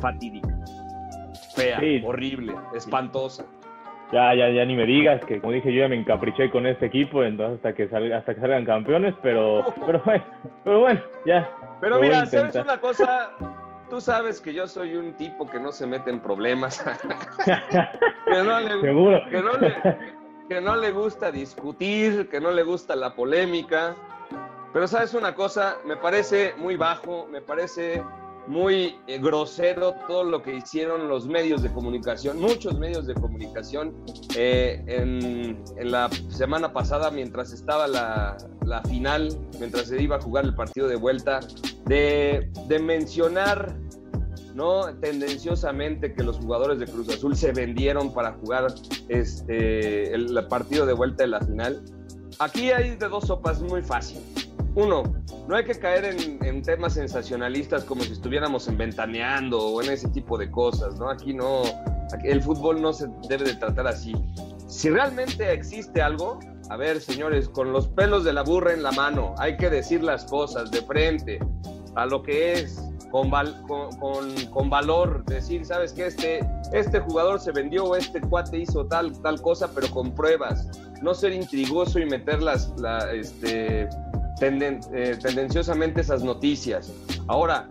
[0.00, 0.57] fatídica
[1.62, 3.44] fea, horrible, espantosa.
[4.12, 6.86] Ya, ya, ya ni me digas que como dije yo ya me encapriché con este
[6.86, 10.24] equipo, entonces hasta que salga, hasta que salgan campeones, pero, pero bueno,
[10.64, 11.50] pero bueno, ya.
[11.80, 13.30] Pero mira, sabes una cosa,
[13.90, 16.82] tú sabes que yo soy un tipo que no se mete en problemas.
[17.44, 19.20] que, no le, Seguro.
[19.30, 19.76] Que no, le,
[20.48, 23.94] que no le gusta discutir, que no le gusta la polémica.
[24.72, 28.02] Pero sabes una cosa, me parece muy bajo, me parece
[28.48, 33.94] muy eh, grosero todo lo que hicieron los medios de comunicación, muchos medios de comunicación
[34.34, 38.36] eh, en, la semana pasada mientras estaba la,
[38.88, 41.40] final, mientras se iba a jugar el partido de vuelta,
[41.84, 42.50] de,
[42.82, 43.76] mencionar
[44.54, 44.94] ¿no?
[45.00, 48.74] tendenciosamente que los jugadores de Cruz Azul se vendieron para jugar
[49.08, 51.84] este, el partido de vuelta de la final.
[52.38, 54.20] Aquí hay de dos sopas muy fácil
[54.78, 55.02] uno,
[55.48, 60.38] no hay que caer en, temas sensacionalistas como si estuviéramos ventaneando o en ese tipo
[60.38, 61.10] de cosas, ¿no?
[61.10, 61.62] Aquí no,
[62.22, 64.14] el fútbol no se debe de tratar así.
[64.68, 66.38] Si realmente existe algo,
[66.70, 70.02] a ver, señores, con los pelos de la burra en la mano, hay que decir
[70.02, 71.40] las cosas de frente
[71.96, 73.30] a lo que es, con,
[74.50, 76.06] con, valor, decir, ¿sabes qué?
[76.06, 76.40] Este,
[76.72, 80.68] este jugador se vendió o este cuate hizo tal, tal cosa, pero con pruebas.
[81.02, 83.88] No ser intrigoso y meter las, la, este,
[84.40, 86.92] eh, tendenciosamente esas noticias.
[87.26, 87.68] Ahora,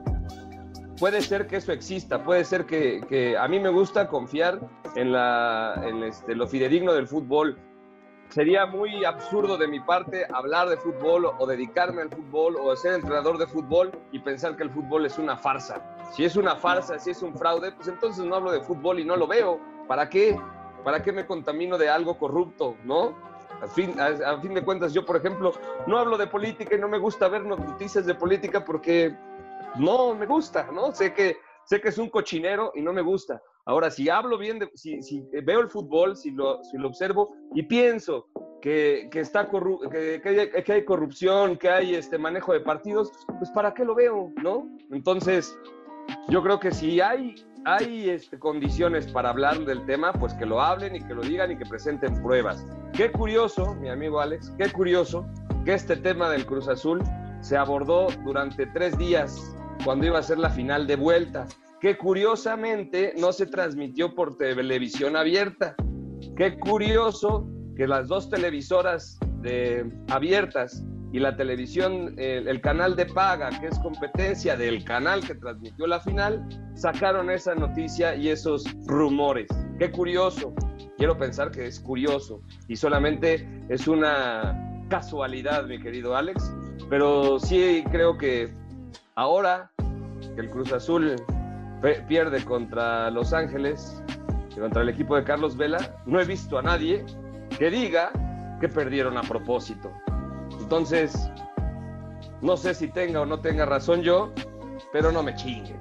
[1.00, 4.60] puede ser que eso exista, puede ser que, a mí me gusta confiar
[4.96, 7.58] en, este, lo fidedigno del fútbol.
[8.30, 12.94] Sería muy absurdo de mi parte hablar de fútbol o dedicarme al fútbol o ser
[12.94, 15.82] entrenador de fútbol y pensar que el fútbol es una farsa.
[16.12, 19.06] Si es una farsa, si es un fraude, pues entonces no hablo de fútbol y
[19.06, 19.62] no lo veo.
[19.88, 20.38] ¿Para qué?
[20.84, 22.76] ¿Para qué me contamino de algo corrupto?
[22.84, 23.27] ¿No?
[23.62, 25.52] A fin, a fin de cuentas, yo, por ejemplo,
[25.88, 29.16] no hablo de política y no me gusta ver noticias de política porque
[29.80, 30.92] no me gusta, ¿no?
[30.92, 33.42] Sé que, sé que es un cochinero y no me gusta.
[33.66, 37.64] Ahora, si hablo bien, de, si, veo el fútbol, si lo, si lo observo y
[37.64, 38.28] pienso
[38.62, 40.22] que, que está que,
[40.64, 44.70] que, hay, corrupción, que hay este manejo de partidos, pues ¿para qué lo veo, no?
[44.92, 45.58] Entonces,
[46.30, 47.36] yo creo que si hay,
[47.68, 51.52] hay este, condiciones para hablar del tema, pues que lo hablen y que lo digan
[51.52, 52.66] y que presenten pruebas.
[52.94, 55.28] Qué curioso, mi amigo Alex, qué curioso
[55.66, 57.04] que este tema del Cruz Azul
[57.42, 59.54] se abordó durante tres días
[59.84, 61.46] cuando iba a ser la final de vuelta,
[61.82, 65.76] que curiosamente no se transmitió por televisión abierta.
[66.38, 69.20] Qué curioso que las dos televisoras
[70.10, 75.88] abiertas y la televisión, el, canal de paga, que es competencia del canal que transmitió
[75.88, 79.48] la final, sacaron esa noticia y esos rumores.
[79.80, 80.54] Qué curioso.
[80.98, 86.54] Quiero pensar que es curioso y solamente es una casualidad, mi querido Alex,
[86.90, 88.54] pero sí creo que
[89.16, 89.72] ahora
[90.36, 91.16] que el Cruz Azul
[92.08, 94.04] pierde contra Los Ángeles,
[94.60, 97.06] contra el equipo de Carlos Vela, no he visto a nadie
[97.58, 98.12] que diga
[98.60, 99.92] que perdieron a propósito.
[100.68, 101.32] Entonces,
[102.42, 104.34] no sé si tenga o no tenga razón yo,
[104.92, 105.74] pero no me chingue.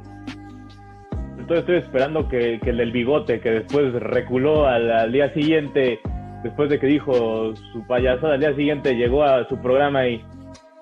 [1.33, 5.99] Entonces estoy esperando que, el del bigote, que después reculó al, día siguiente,
[6.45, 10.25] después de que dijo su payasada, al día siguiente llegó a su programa y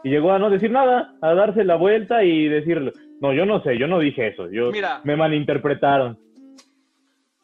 [0.02, 3.62] y llegó a no decir nada, a darse la vuelta y decir, no, yo no
[3.62, 4.70] sé, yo no dije eso, yo
[5.02, 6.18] me malinterpretaron.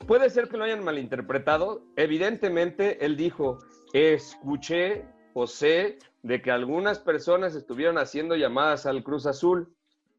[0.07, 1.81] Puede ser que lo hayan malinterpretado.
[1.97, 3.61] Evidentemente, él dijo,
[3.95, 9.75] escuché o sé de que algunas personas estuvieron haciendo llamadas al Cruz Azul,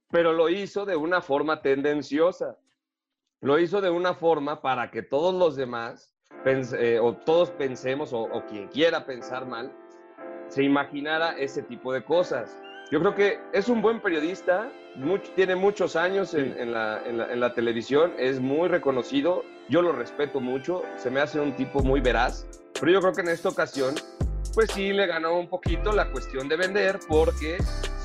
[0.09, 2.57] pero lo hizo de una forma tendenciosa.
[3.39, 8.21] Lo hizo de una forma para que todos los demás, eh, o todos pensemos, o,
[8.21, 9.71] o quien quiera pensar mal,
[10.47, 12.61] se imaginara ese tipo de cosas.
[12.91, 14.69] Yo creo que es un buen periodista,
[15.35, 21.21] tiene muchos años en, la, televisión, es muy reconocido, yo lo respeto mucho, se me
[21.21, 22.45] hace un tipo muy veraz,
[22.77, 23.95] pero yo creo que en esta ocasión,
[24.53, 27.57] pues sí le ganó un poquito la cuestión de vender, porque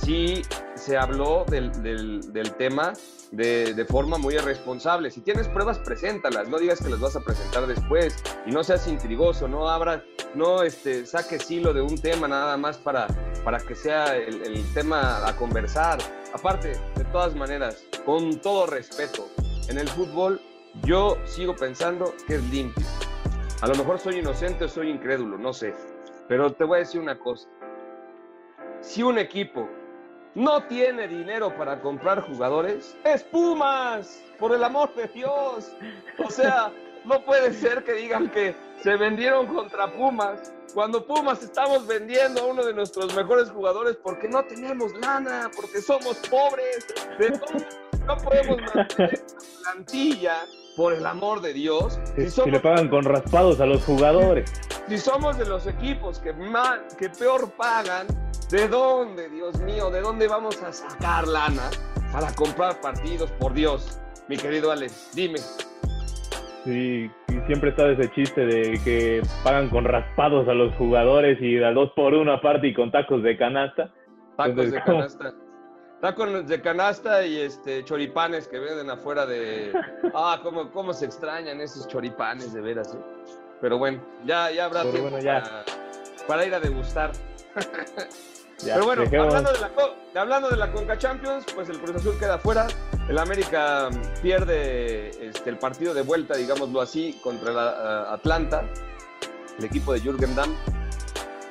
[0.04, 0.42] sí
[0.74, 2.92] se habló del, del, tema
[3.32, 5.10] de, de, forma muy irresponsable.
[5.10, 8.86] Si tienes pruebas, preséntalas, no digas que las vas a presentar después y no seas
[8.86, 10.02] intrigoso, no abras,
[10.34, 13.08] no este, saques hilo de un tema nada más para,
[13.44, 15.98] para que sea el, el tema a conversar.
[16.32, 19.28] Aparte, de todas maneras, con todo respeto,
[19.68, 20.40] en el fútbol
[20.84, 22.86] yo sigo pensando que es limpio.
[23.62, 25.74] A lo mejor soy inocente o soy incrédulo, no sé.
[26.28, 27.48] Pero te voy a decir una cosa.
[28.80, 29.68] Si un equipo
[30.34, 35.72] no tiene dinero para comprar jugadores, es Pumas, por el amor de Dios.
[36.18, 36.72] O sea,
[37.04, 42.46] no puede ser que digan que se vendieron contra Pumas, cuando Pumas estamos vendiendo a
[42.46, 46.86] uno de nuestros mejores jugadores porque no tenemos lana, porque somos pobres,
[48.06, 51.98] no podemos mantener la plantilla, por el amor de Dios.
[52.16, 54.52] Si, le pagan con raspados a los jugadores.
[54.88, 58.06] Si somos de los equipos que, más, que peor pagan,
[58.50, 59.90] ¿De dónde, Dios mío?
[59.90, 61.68] ¿De dónde vamos a sacar lana
[62.12, 63.28] para comprar partidos?
[63.32, 65.38] Por Dios, mi querido Alex, dime.
[66.64, 67.10] Sí,
[67.46, 71.90] siempre está ese chiste de que pagan con raspados a los jugadores y da dos
[71.96, 73.92] por uno aparte y con tacos de canasta.
[74.36, 75.34] Tacos de canasta.
[76.00, 79.72] Tacos de canasta y este choripanes que venden afuera de.
[80.14, 82.94] Ah, cómo, cómo se extrañan esos choripanes, de veras.
[82.94, 82.98] ¿eh?
[83.60, 85.64] Pero bueno, ya, ya habrá tiempo Para,
[86.26, 87.12] para ir a degustar.
[88.64, 92.38] Pero bueno, hablando de, la, hablando de la Conca Champions, pues el Cruz Azul queda
[92.38, 92.66] fuera.
[93.08, 93.90] El América
[94.22, 98.64] pierde este, el partido de vuelta, digámoslo así, contra el Atlanta,
[99.58, 100.54] el equipo de Jürgen Damm.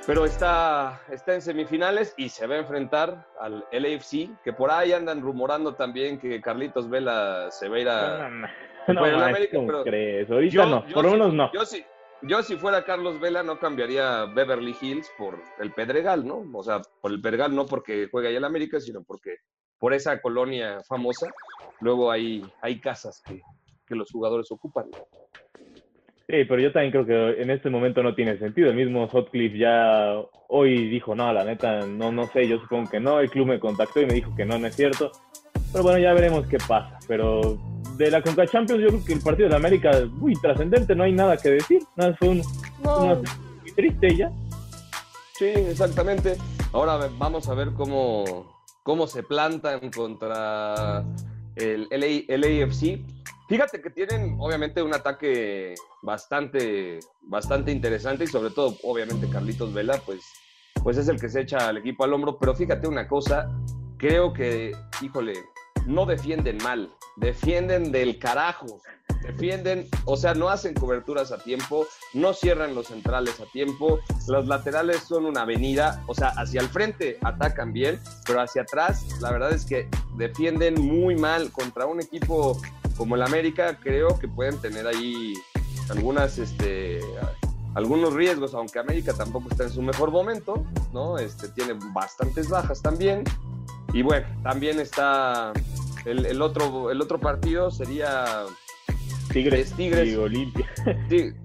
[0.08, 4.94] Pero está, está en semifinales y se va a enfrentar al LAFC, que por ahí
[4.94, 8.30] andan rumorando también que Carlitos Vela se va a ir a.
[8.88, 10.30] No, América, pero crees?
[10.30, 11.52] Ahorita no, por unos no.
[11.52, 11.84] Yo sí,
[12.22, 16.46] yo si fuera Carlos Vela no cambiaría Beverly Hills por el Pedregal, ¿no?
[16.54, 19.38] O sea, por el Pedregal no porque juega ahí en América, sino porque
[19.80, 21.32] por esa colonia famosa,
[21.80, 23.42] luego hay, hay casas que,
[23.88, 24.86] que los jugadores ocupan.
[26.28, 28.70] Sí, pero yo también creo que en este momento no tiene sentido.
[28.70, 30.16] El mismo Hotcliffe ya
[30.48, 33.20] hoy dijo, no, la neta, no, no sé, yo supongo que no.
[33.20, 35.12] El club me contactó y me dijo que no, no es cierto.
[35.72, 36.98] Pero bueno, ya veremos qué pasa.
[37.08, 37.60] Pero
[37.96, 41.12] de la Conca Champions, yo creo que el partido de América, muy trascendente, no hay
[41.12, 41.84] nada que decir.
[41.96, 42.42] Nada, fue un,
[43.62, 44.32] muy triste ya.
[45.38, 46.38] Sí, exactamente.
[46.74, 51.04] Ahora vamos a ver cómo, cómo se plantan contra
[51.56, 53.00] el, el AFC.
[53.48, 60.02] Fíjate que tienen obviamente un ataque bastante, bastante interesante y sobre todo, obviamente, Carlitos Vela,
[60.04, 60.22] pues,
[60.84, 62.40] pues es el que se echa al equipo al hombro.
[62.40, 63.48] Pero fíjate una cosa,
[63.98, 64.72] creo que,
[65.02, 65.34] híjole,
[65.86, 68.82] no defienden mal, defienden del carajo,
[69.22, 74.48] defienden, o sea, no hacen coberturas a tiempo, no cierran los centrales a tiempo, los
[74.48, 79.32] laterales son una avenida, o sea, hacia el frente atacan bien, pero hacia atrás la
[79.32, 82.60] verdad es que defienden muy mal contra un equipo
[82.98, 85.34] como el América, creo que pueden tener ahí
[85.90, 87.00] algunas, este,
[87.74, 90.64] algunos riesgos, aunque América tampoco está en su mejor momento,
[90.94, 91.18] ¿no?
[91.18, 93.24] Este, tiene bastantes bajas también.
[93.96, 95.54] Y bueno, también está
[96.04, 98.44] el, otro, el otro partido sería
[99.32, 100.10] Tigres, Tigres.
[100.10, 100.70] y Olimpia.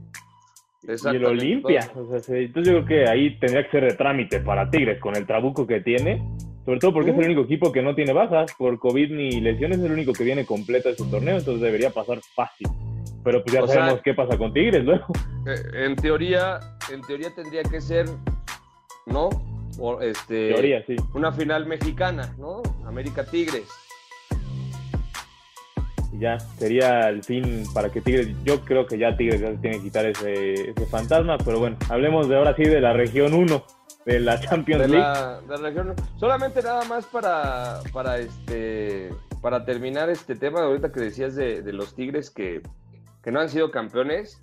[0.83, 1.93] Y el Olimpia.
[1.95, 5.65] entonces yo creo que ahí tendría que ser de trámite para Tigres con el trabuco
[5.67, 6.27] que tiene.
[6.65, 9.79] Sobre todo porque es el único equipo que no tiene bajas por COVID ni lesiones,
[9.79, 12.67] es el único que viene completo de su torneo, entonces debería pasar fácil.
[13.23, 15.07] Pero pues ya sabemos qué pasa con Tigres luego.
[15.47, 16.59] Eh, en teoría,
[16.93, 18.07] en teoría tendría que ser,
[19.07, 19.29] ¿no?
[19.79, 20.97] O este, teoría, sí.
[21.15, 22.63] Una final mexicana, ¿no?
[22.85, 23.69] América Tigres
[26.21, 29.85] ya sería el fin para que Tigres, yo creo que ya Tigres ya tiene que
[29.85, 33.65] quitar ese, fantasma, pero bueno, hablemos de ahora sí de la región 1
[34.05, 35.95] de la Champions League.
[36.17, 39.11] Solamente nada más para, para este
[39.41, 42.61] para terminar este tema, ahorita que decías de, los Tigres que,
[43.23, 44.43] que, no han sido campeones,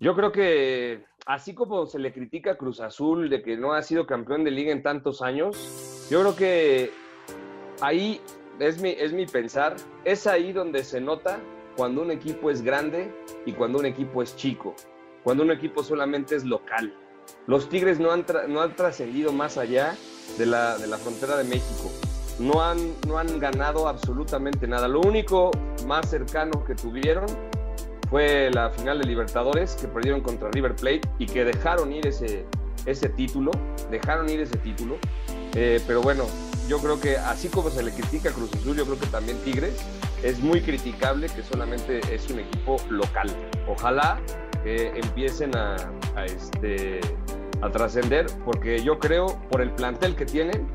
[0.00, 3.82] yo creo que así como se le critica a Cruz Azul de que no ha
[3.82, 6.90] sido campeón de liga en tantos años, yo creo que
[7.80, 8.20] ahí
[8.58, 11.38] es mi, es mi pensar, es ahí donde se nota
[11.76, 13.12] cuando un equipo es grande
[13.46, 14.74] y cuando un equipo es chico,
[15.22, 16.94] cuando un equipo solamente es local.
[17.46, 19.96] Los Tigres no han, no han trascendido más allá
[20.38, 21.90] de la, de la frontera de México.
[22.38, 24.88] No han, no han ganado absolutamente nada.
[24.88, 25.50] Lo único
[25.86, 27.26] más cercano que tuvieron
[28.14, 32.46] fue la final de Libertadores que perdieron contra River Plate y que dejaron ir ese,
[32.86, 33.50] ese título,
[33.90, 34.98] dejaron ir ese título.
[35.54, 36.24] Eh, pero bueno,
[36.68, 39.36] yo creo que así como se le critica a Cruz Azul, yo creo que también
[39.38, 39.84] Tigres
[40.22, 43.28] es muy criticable que solamente es un equipo local.
[43.66, 44.20] Ojalá
[44.62, 45.74] que empiecen a,
[46.24, 47.00] este,
[47.62, 50.68] a trascender, porque yo creo, por el plantel que tienen,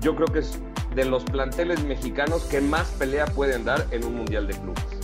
[0.00, 0.58] yo creo que es
[0.94, 4.97] de los planteles mexicanos que más pelea pueden dar en un Mundial de Clubes.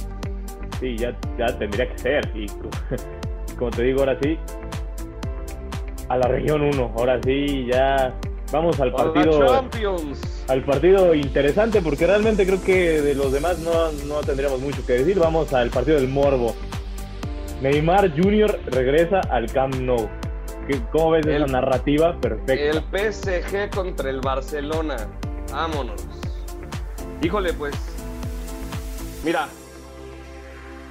[0.84, 2.30] Sí, ya, ya tendría que ser.
[2.34, 2.46] Y
[3.58, 4.38] como te digo, ahora sí,
[6.10, 8.14] a la región 1, ahora sí, ya
[8.52, 9.68] Vamos al partido.
[10.46, 14.92] Al partido interesante, porque realmente creo que de los demás no, no tendríamos mucho que
[14.92, 15.18] decir.
[15.18, 16.54] Vamos al partido del Morbo.
[17.62, 18.60] Neymar Jr.
[18.66, 20.08] regresa al Camp Nou.
[20.92, 22.20] ¿Cómo ves esa narrativa?
[22.20, 22.54] Perfecta.
[22.54, 24.96] El PSG contra el Barcelona.
[25.50, 26.06] Vámonos.
[27.22, 27.74] Híjole, pues.
[29.24, 29.48] Mira,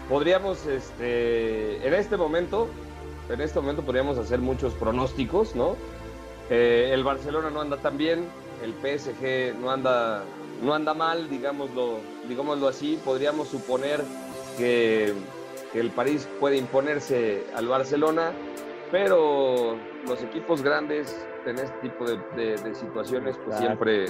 [0.10, 2.68] podríamos, este, en este momento,
[3.30, 5.76] en este momento podríamos hacer muchos pronósticos, ¿no?
[6.50, 8.26] Eh, el Barcelona no anda tan bien,
[8.64, 10.24] el PSG no anda,
[10.62, 13.00] no anda mal, digámoslo, digámoslo así.
[13.04, 14.02] Podríamos suponer
[14.58, 15.14] que,
[15.74, 18.32] el París puede imponerse al Barcelona,
[18.92, 19.76] pero
[20.08, 24.06] los equipos grandes en este tipo de, situaciones pues siempre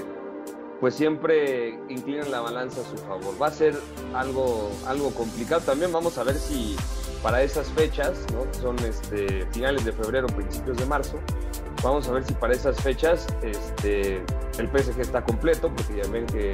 [0.84, 3.42] pues siempre inclinan la balanza a su favor.
[3.42, 3.74] Va a ser
[4.14, 5.62] algo, algo complicado.
[5.62, 6.76] También vamos a ver si
[7.22, 8.54] para esas fechas, ¿no?
[8.62, 11.22] son este, finales de febrero, principios de marzo,
[11.82, 14.26] Vamos a ver si para esas fechas este,
[14.58, 16.52] el PSG está completo, porque ya ven que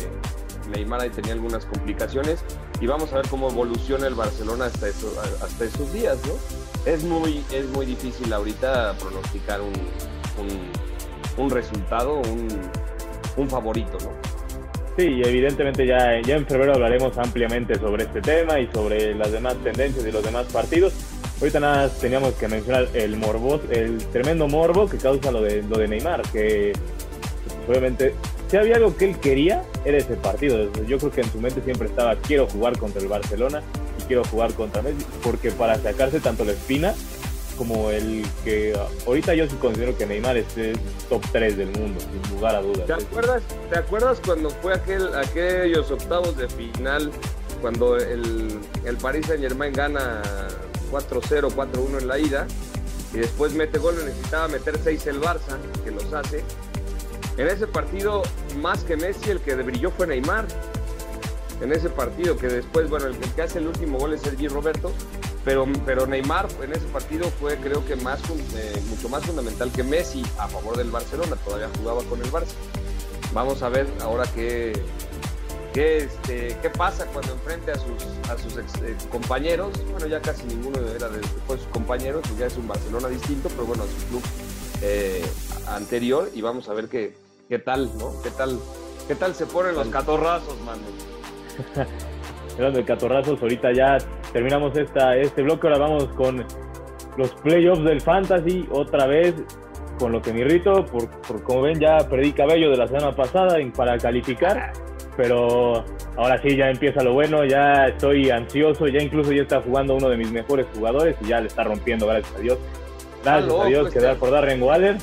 [0.76, 2.42] Neymar ahí tenía algunas complicaciones.
[2.80, 6.34] Y vamos a ver cómo evoluciona el Barcelona hasta, esos días, ¿no?
[6.86, 9.74] Es muy, es muy difícil ahorita pronosticar un,
[11.36, 12.48] un, resultado, un,
[13.38, 14.19] un favorito, ¿no?
[15.00, 19.56] Sí, evidentemente ya, ya en febrero hablaremos ampliamente sobre este tema y sobre las demás
[19.64, 20.92] tendencias y los demás partidos.
[21.40, 25.78] Ahorita nada teníamos que mencionar el morbo, el tremendo morbo que causa lo de, lo
[25.78, 26.74] de Neymar, que
[27.66, 28.14] obviamente
[28.50, 30.70] si había algo que él quería, era ese partido.
[30.86, 33.62] Yo creo que en su mente siempre estaba, quiero jugar contra el Barcelona
[34.02, 36.94] y quiero jugar contra Messi, porque para sacarse tanto la espina
[37.60, 38.74] como el que
[39.06, 40.46] ahorita yo sí considero que Neymar es
[41.10, 42.86] top 3 del mundo, sin lugar a dudas.
[42.86, 47.12] ¿Te acuerdas, ¿te acuerdas cuando fue aquel, aquellos octavos de final,
[47.62, 50.22] cuando el, el Paris Saint Germain gana
[50.90, 52.48] 4-0, 4-1 en la ida,
[53.14, 56.46] y después mete gol, necesitaba meter 6 el Barça, que los hace.
[57.36, 58.24] En ese partido,
[58.62, 60.48] más que Messi, el que brilló fue Neymar.
[61.60, 64.94] en ese partido, que después, bueno, el, que hace el último gol es Sergi Roberto,
[65.46, 68.20] pero, pero Neymar en ese partido fue creo que más,
[68.56, 72.54] eh, mucho más fundamental que Messi a favor del Barcelona, todavía jugaba con el Barça.
[73.34, 74.74] Vamos a ver ahora qué,
[75.74, 79.72] qué, este, qué pasa cuando enfrente a sus, a sus eh, compañeros.
[79.92, 83.66] Bueno, ya casi ninguno era de, sus compañeros, pues ya es un Barcelona distinto, pero
[83.66, 84.24] bueno, a su club
[84.82, 85.26] eh,
[85.68, 87.16] anterior y vamos a ver qué,
[87.48, 88.22] qué tal, ¿no?
[88.22, 88.60] ¿Qué tal,
[89.08, 90.82] qué tal se ponen los catorrazos, mano?
[92.60, 93.98] Hablando de catorrazos, ahorita ya
[94.34, 96.46] terminamos esta, este bloque, ahora vamos con
[97.16, 99.34] los playoffs del Fantasy, otra vez
[99.98, 101.10] con lo que me irrito, por,
[101.44, 104.74] como ven ya perdí cabello de la semana pasada para calificar,
[105.16, 105.86] pero
[106.18, 110.10] ahora sí ya empieza lo bueno, ya estoy ansioso, ya incluso ya está jugando uno
[110.10, 112.58] de mis mejores jugadores y ya le está rompiendo, gracias a Dios.
[113.24, 114.98] Gracias a Dios, quedar por Darren Waller.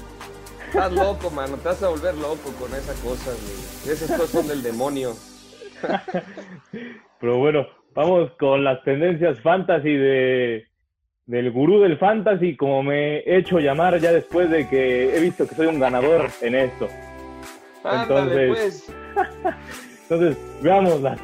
[0.66, 3.30] Estás loco, mano, te vas a volver loco con esa cosa,
[3.90, 5.14] Esas cosas son del demonio.
[7.20, 10.66] Pero bueno, vamos con las tendencias fantasy de,
[11.26, 15.48] del gurú del fantasy, como me he hecho llamar ya después de que he visto
[15.48, 16.88] que soy un ganador en esto.
[17.84, 18.92] Entonces, pues.
[20.02, 21.20] entonces veámoslas.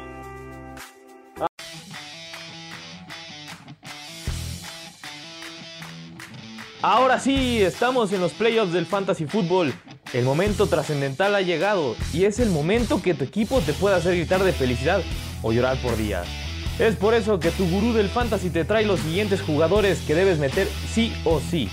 [6.81, 9.71] Ahora sí, estamos en los playoffs del Fantasy Football.
[10.11, 14.17] El momento trascendental ha llegado y es el momento que tu equipo te pueda hacer
[14.17, 15.01] gritar de felicidad
[15.43, 16.27] o llorar por días.
[16.79, 20.39] Es por eso que tu gurú del fantasy te trae los siguientes jugadores que debes
[20.39, 21.69] meter sí o sí.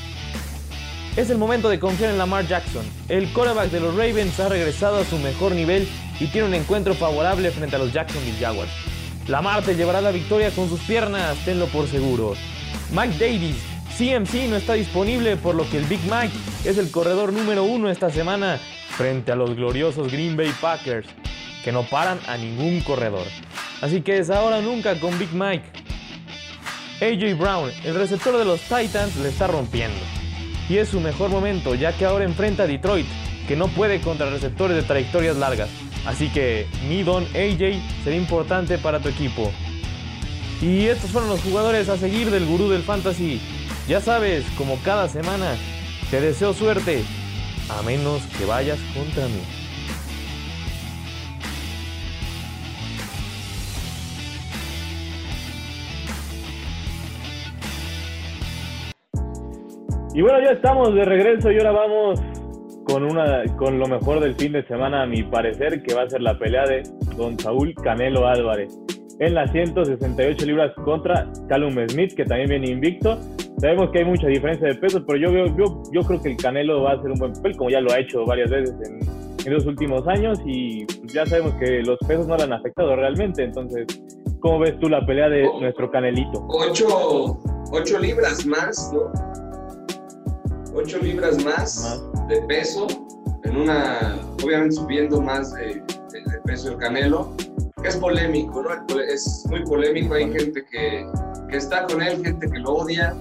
[1.16, 2.84] Es el momento de confiar en Lamar Jackson.
[3.08, 5.88] El quarterback de los Ravens ha regresado a su mejor nivel
[6.20, 8.70] y tiene un encuentro favorable frente a los Jacksonville Jaguars.
[9.26, 12.34] Lamar te llevará la victoria con sus piernas, tenlo por seguro.
[12.92, 13.56] Mike Davis
[13.96, 17.90] CMC no está disponible, por lo que el Big Mike es el corredor número uno
[17.90, 18.58] esta semana
[18.96, 21.06] frente a los gloriosos Green Bay Packers,
[21.62, 23.26] que no paran a ningún corredor.
[23.80, 25.64] Así que es ahora nunca con Big Mike.
[27.00, 29.98] AJ Brown, el receptor de los Titans, le está rompiendo.
[30.68, 33.06] Y es su mejor momento, ya que ahora enfrenta a Detroit,
[33.48, 35.70] que no puede contra receptores de trayectorias largas.
[36.06, 39.50] Así que mi don AJ será importante para tu equipo.
[40.60, 43.40] Y estos fueron los jugadores a seguir del gurú del fantasy.
[43.88, 45.54] Ya sabes, como cada semana,
[46.10, 47.02] te deseo suerte,
[47.70, 49.40] a menos que vayas contra mí.
[60.20, 62.20] Y bueno, ya estamos de regreso y ahora vamos
[62.84, 66.10] con una con lo mejor del fin de semana, a mi parecer, que va a
[66.10, 66.82] ser la pelea de
[67.16, 68.78] Don Saúl Canelo Álvarez
[69.18, 73.18] en las 168 libras contra Callum Smith, que también viene invicto.
[73.62, 76.36] Sabemos que hay mucha diferencia de peso, pero yo, veo, yo, yo creo que el
[76.36, 79.46] Canelo va a hacer un buen papel, como ya lo ha hecho varias veces en,
[79.46, 83.42] en los últimos años, y ya sabemos que los pesos no le han afectado realmente.
[83.42, 83.86] Entonces,
[84.40, 85.62] ¿cómo ves tú la pelea de oh.
[85.62, 86.46] nuestro Canelito?
[86.50, 87.38] Ocho,
[87.72, 89.10] ocho libras más, ¿no?
[90.74, 92.86] Ocho libras más, de peso,
[93.44, 97.34] en una, obviamente subiendo más de, de peso el Canelo
[97.84, 99.00] es polémico, ¿no?
[99.00, 101.06] Es muy polémico, hay gente que,
[101.48, 103.14] que, está con él, gente que lo odia.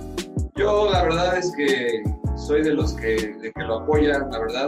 [0.55, 2.03] Yo la verdad es que
[2.35, 4.67] soy de los que, de que lo apoyan, la verdad.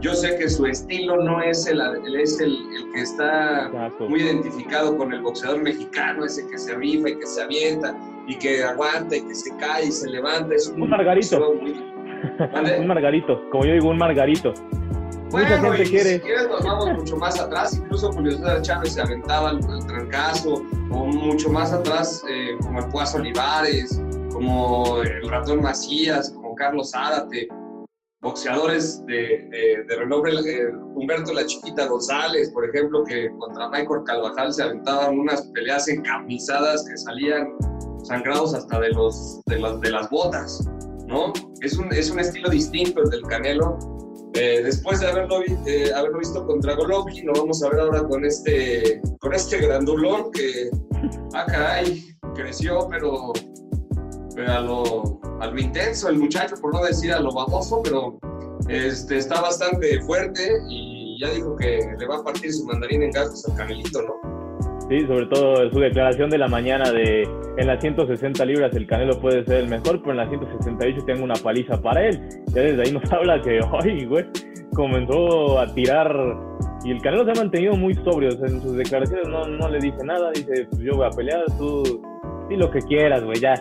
[0.00, 1.80] Yo sé que su estilo no es el,
[2.20, 3.70] es el, el que está
[4.08, 7.96] muy identificado con el boxeador mexicano, ese que se rifa y que se avienta
[8.28, 10.54] y que aguanta y que se cae y se levanta.
[10.54, 11.54] Es un, margarito.
[12.78, 14.52] Un margarito, como yo digo, un margarito.
[15.30, 16.14] Mucha gente quiere.
[16.14, 17.76] Si quieres, nos vamos mucho más atrás.
[17.76, 22.86] Incluso Julio César Chávez se aventaba al, trancazo, o mucho más atrás, eh, como el
[22.88, 24.00] Puazo Olivares,
[24.32, 27.48] como el Ratón Macías, como Carlos Zárate,
[28.20, 34.52] boxeadores de, de, renombre, eh, Humberto La Chiquita González, por ejemplo, que contra Michael Calvajal
[34.52, 37.52] se aventaban unas peleas encamisadas que salían
[38.04, 40.68] sangrados hasta de, los, de, las, de las botas,
[41.06, 41.32] ¿no?
[41.60, 43.78] Es un, es un estilo distinto el del Canelo,
[44.34, 45.36] eh, después de haberlo,
[45.96, 50.68] haberlo, visto contra Golovkin, lo vamos a ver ahora con este, con este grandulón que,
[51.32, 52.04] ah, caray,
[52.34, 53.32] creció, pero,
[54.46, 55.18] a, lo,
[55.56, 58.18] intenso el muchacho, por no decir a lo baboso, pero
[58.68, 63.12] este, está bastante fuerte y ya dijo que le va a partir su mandarín en
[63.12, 64.35] gastos al Canelito, ¿no?
[64.88, 69.18] Sí, sobre todo su declaración de la mañana de en las 160 libras el Canelo
[69.18, 72.20] puede ser el mejor, pero en las 168 tengo una paliza para él.
[72.48, 74.24] Ya desde ahí nos habla que, ay, güey,
[74.74, 76.14] comenzó a tirar
[76.84, 78.30] y el Canelo se ha mantenido muy sobrio.
[78.30, 82.00] en sus declaraciones no, no le dice nada, dice, pues yo voy a pelear, tú
[82.48, 83.54] di lo que quieras, güey, ya.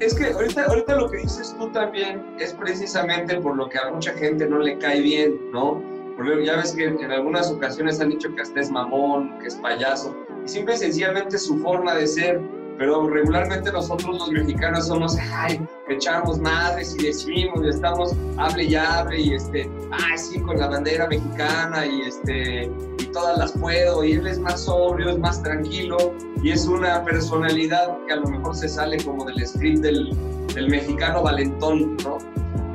[0.00, 3.92] Es que ahorita, ahorita lo que dices tú también es precisamente por lo que a
[3.92, 5.80] mucha gente no le cae bien, ¿no?
[6.20, 9.54] Porque ya ves que en algunas ocasiones han dicho que hasta es mamón, que es
[9.54, 10.14] payaso,
[10.44, 12.42] y simple y sencillamente su forma de ser,
[12.76, 18.74] pero regularmente nosotros los mexicanos somos, ay, echamos madres y decimos y estamos, hable y
[18.74, 24.04] hable y este, ay, sí, con la bandera mexicana y este, y todas las puedo,
[24.04, 26.12] y él es más sobrio, es más tranquilo,
[26.42, 30.14] y es una personalidad que a lo mejor se sale como del script del,
[30.54, 32.18] del mexicano valentón, ¿no?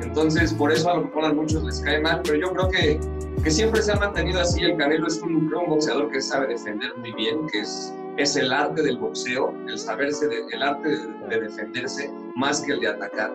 [0.02, 3.00] Entonces, por eso a lo mejor a muchos les cae mal, pero yo creo que,
[3.46, 4.64] que siempre se ha mantenido así.
[4.64, 8.52] El Canelo es un, un boxeador que sabe defender muy bien, que es, es el
[8.52, 12.88] arte del boxeo, el saberse, de, el arte de, de, defenderse más que el de
[12.88, 13.32] atacar.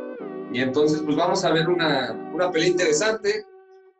[0.51, 3.45] Y entonces, pues vamos a ver una, una pelea interesante.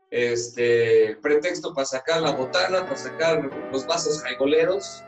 [0.10, 5.06] Este pretexto para sacar la botana, para sacar los vasos jaigoleros,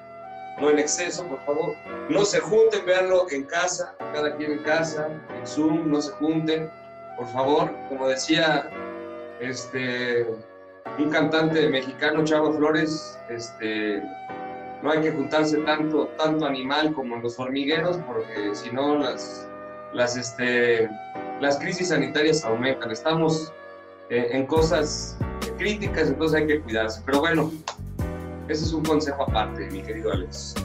[0.62, 1.76] no en exceso, por favor.
[2.08, 6.72] No se junten, véanlo en casa, cada quien en casa, en Zoom, no se junten
[7.18, 8.70] por favor, como decía
[9.42, 10.26] este,
[10.98, 14.02] un cantante mexicano, Chavo Flores, este,
[14.82, 19.50] no hay que juntarse tanto, tanto animal como los hormigueros, porque si no las,
[19.94, 20.90] las, este,
[21.40, 22.92] las crisis sanitarias aumentan.
[22.92, 23.54] Estamos
[24.10, 25.18] eh, en cosas
[25.58, 27.02] críticas, entonces hay que cuidarse.
[27.06, 27.52] Pero bueno,
[28.48, 30.56] ese es un consejo aparte, mi querido Alex.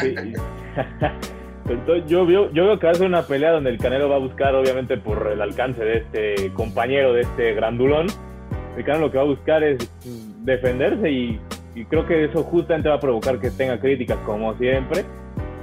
[0.00, 0.14] Sí.
[1.68, 4.16] Entonces, yo, veo, yo veo que va a ser una pelea donde el Canelo va
[4.16, 8.06] a buscar, obviamente, por el alcance de este compañero, de este grandulón.
[8.84, 9.78] Canelo lo que va a buscar es
[10.44, 11.40] defenderse y,
[11.88, 15.04] creo que eso justamente va a provocar que tenga críticas, como siempre.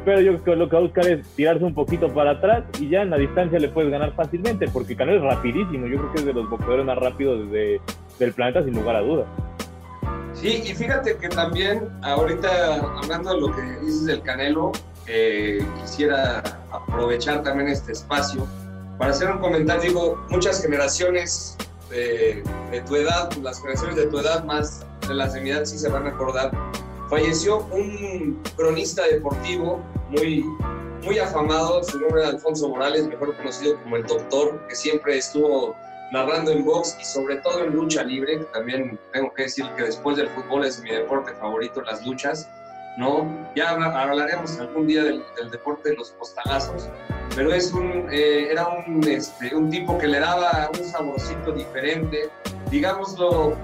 [0.05, 2.63] Pero yo creo que lo que va a buscar es tirarse un poquito para atrás
[2.79, 5.87] y ya en la distancia le puedes ganar fácilmente, porque Canelo es rapidísimo.
[5.87, 7.81] Yo creo que es de los boxeadores más rápidos desde,
[8.19, 9.27] del planeta, sin lugar a dudas.
[10.33, 14.71] Sí, y fíjate que también, ahorita hablando de lo que dices del Canelo,
[15.07, 18.45] eh, quisiera aprovechar también este espacio
[18.97, 19.81] para hacer un comentario.
[19.81, 21.57] Digo, muchas generaciones
[21.89, 22.43] de,
[22.87, 26.09] tu edad, las generaciones de tu edad más de mi edad sí se van a
[26.09, 26.51] acordar.
[27.09, 29.79] Falleció un cronista deportivo
[30.09, 30.43] muy,
[31.03, 35.75] muy afamado, su nombre era Alfonso Morales, mejor conocido como el Doctor, que siempre estuvo
[36.11, 40.17] narrando en box y sobre todo en lucha libre, también tengo que decir que después
[40.17, 42.49] del fútbol es mi deporte favorito, las luchas.
[42.97, 43.27] ¿no?
[43.55, 46.89] Ya hablaremos algún día del, del deporte de los postalazos,
[47.35, 52.29] pero es un, eh, era un, este, un tipo que le daba un saborcito diferente,
[52.71, 53.55] digámoslo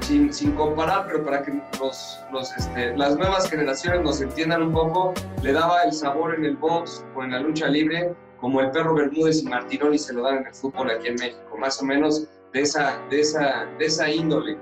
[0.00, 4.72] sin, sin comparar, pero para que los, los, este, las nuevas generaciones nos entiendan un
[4.72, 5.12] poco,
[5.42, 8.94] le daba el sabor en el box o en la lucha libre, como el perro
[8.94, 12.26] Bermúdez y Martinoli se lo dan en el fútbol aquí en México, más o menos
[12.54, 14.56] de esa, de esa, de esa índole,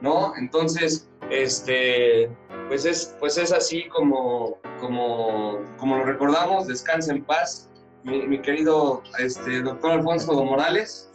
[0.00, 0.34] ¿no?
[0.36, 2.28] Entonces, este,
[2.68, 7.69] pues es, pues es así como, como, como lo recordamos, descansa en paz,
[8.04, 11.06] mi, mi querido este, doctor Alfonso Morales.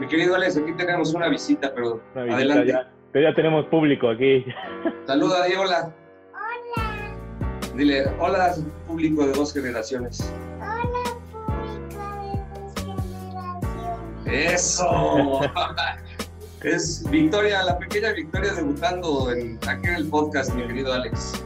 [0.00, 2.72] Mi querido Alex, aquí tenemos una visita, pero Una visita adelante.
[2.72, 2.90] ya.
[3.12, 4.44] Pero ya tenemos público aquí.
[5.06, 5.94] Saluda, di hola.
[6.32, 7.14] Hola.
[7.76, 8.54] Dile, hola
[8.86, 10.32] público de dos generaciones.
[10.58, 10.86] Hola,
[11.32, 12.74] público de dos
[14.24, 14.54] generaciones.
[14.54, 15.40] ¡Eso!
[16.62, 21.44] es Victoria, la pequeña Victoria debutando en, aquí en el podcast, mi querido Alex.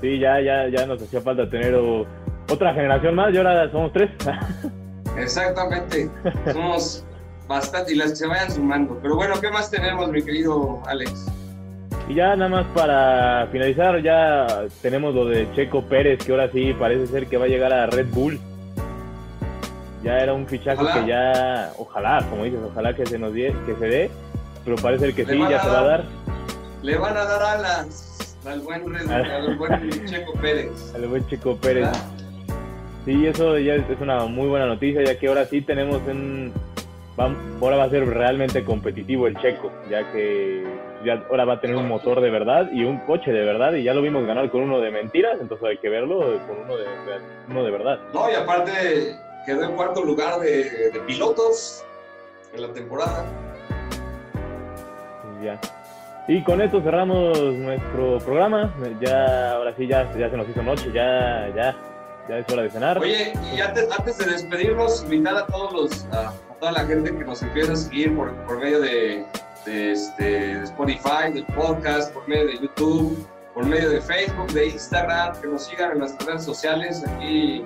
[0.00, 2.06] Sí, ya, ya, ya nos hacía falta tener o-
[2.50, 4.10] otra generación más y ahora somos tres.
[5.16, 6.10] Exactamente.
[6.52, 7.04] Somos
[7.48, 8.98] bastante y las que se vayan sumando.
[9.02, 11.26] Pero bueno, ¿qué más tenemos, mi querido Alex?
[12.08, 16.74] Y ya nada más para finalizar, ya tenemos lo de Checo Pérez, que ahora sí
[16.78, 18.38] parece ser que va a llegar a Red Bull.
[20.02, 21.00] Ya era un fichaje Ojalá.
[21.00, 24.10] que ya, ojalá, como dices, ojalá que se nos die, que se dé,
[24.62, 26.04] pero parece que Le sí, ya se va a dar.
[26.82, 30.94] Le van a dar alas al buen, al buen Checo Pérez.
[30.94, 31.84] Al buen Checo Pérez.
[31.86, 32.23] ¿verdad?
[33.04, 36.52] Sí, eso ya es una muy buena noticia, ya que ahora sí tenemos un...
[37.60, 40.64] ahora va a ser realmente competitivo el Checo, ya que
[41.04, 43.82] ya ahora va a tener un motor de verdad y un coche de verdad, y
[43.82, 46.86] ya lo vimos ganar con uno de mentiras, entonces hay que verlo con uno de,
[47.50, 47.98] uno de verdad.
[48.14, 51.84] No, y aparte quedó en cuarto lugar de, de pilotos
[52.54, 53.26] en la temporada.
[55.42, 55.60] Ya.
[56.26, 58.72] Y con esto cerramos nuestro programa.
[58.98, 61.76] Ya, ahora sí, ya, ya se nos hizo noche, ya, ya,
[62.28, 62.98] ya es hora de cenar.
[62.98, 67.14] Oye, y antes, antes de despedirnos, invitar a todos los, a, a toda la gente
[67.16, 69.24] que nos empieza a seguir por, por medio de,
[69.66, 74.68] de, este, de Spotify, del podcast, por medio de YouTube, por medio de Facebook, de
[74.68, 77.04] Instagram, que nos sigan en nuestras redes sociales.
[77.06, 77.64] Aquí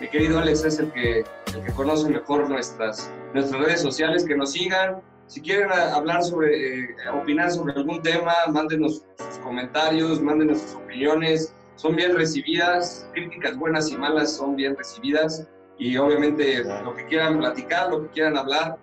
[0.00, 4.36] mi querido Alex es el que, el que conoce mejor nuestras, nuestras redes sociales, que
[4.36, 5.00] nos sigan.
[5.26, 11.54] Si quieren hablar sobre, eh, opinar sobre algún tema, mándenos sus comentarios, mándenos sus opiniones.
[11.78, 15.48] Son bien recibidas, críticas buenas y malas son bien recibidas.
[15.78, 18.78] Y obviamente lo que quieran platicar, lo que quieran hablar,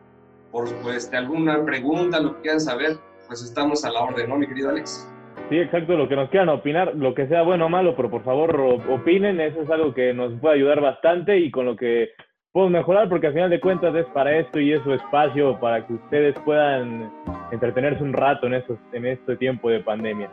[0.49, 2.95] por supuesto, alguna pregunta, lo que quieran saber,
[3.27, 5.11] pues estamos a la orden, ¿no, mi querido Alex?
[5.49, 8.23] Sí, exacto, lo que nos quieran opinar, lo que sea bueno o malo, pero por
[8.23, 8.57] favor
[8.89, 12.11] opinen, eso es algo que nos puede ayudar bastante y con lo que
[12.53, 15.85] podemos mejorar, porque al final de cuentas es para esto y es su espacio para
[15.85, 17.11] que ustedes puedan
[17.51, 20.31] entretenerse un rato en, estos, en este tiempo de pandemia.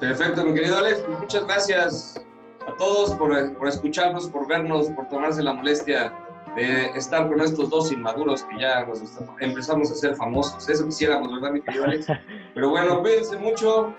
[0.00, 2.26] Perfecto, mi querido Alex, pues muchas gracias
[2.66, 6.12] a todos por, por escucharnos, por vernos, por tomarse la molestia
[6.54, 9.02] de estar con estos dos inmaduros que ya nos
[9.40, 10.68] empezamos a ser famosos.
[10.68, 12.06] Eso quisiéramos, ¿verdad, mi querido Alex?
[12.54, 13.92] Pero bueno, cuídense mucho.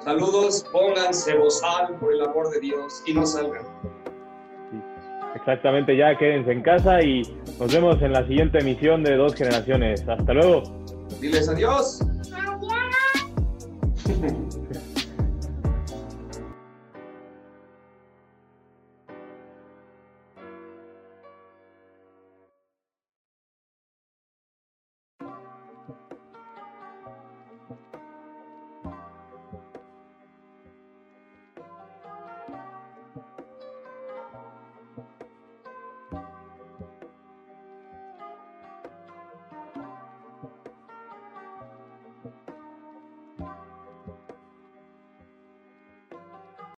[0.00, 3.62] Saludos, pónganse bozal por el amor de Dios y no salgan.
[5.34, 7.22] Exactamente, ya quédense en casa y
[7.58, 10.06] nos vemos en la siguiente emisión de Dos Generaciones.
[10.06, 10.62] Hasta luego.
[11.20, 12.00] Diles adiós.
[12.32, 12.72] Adiós.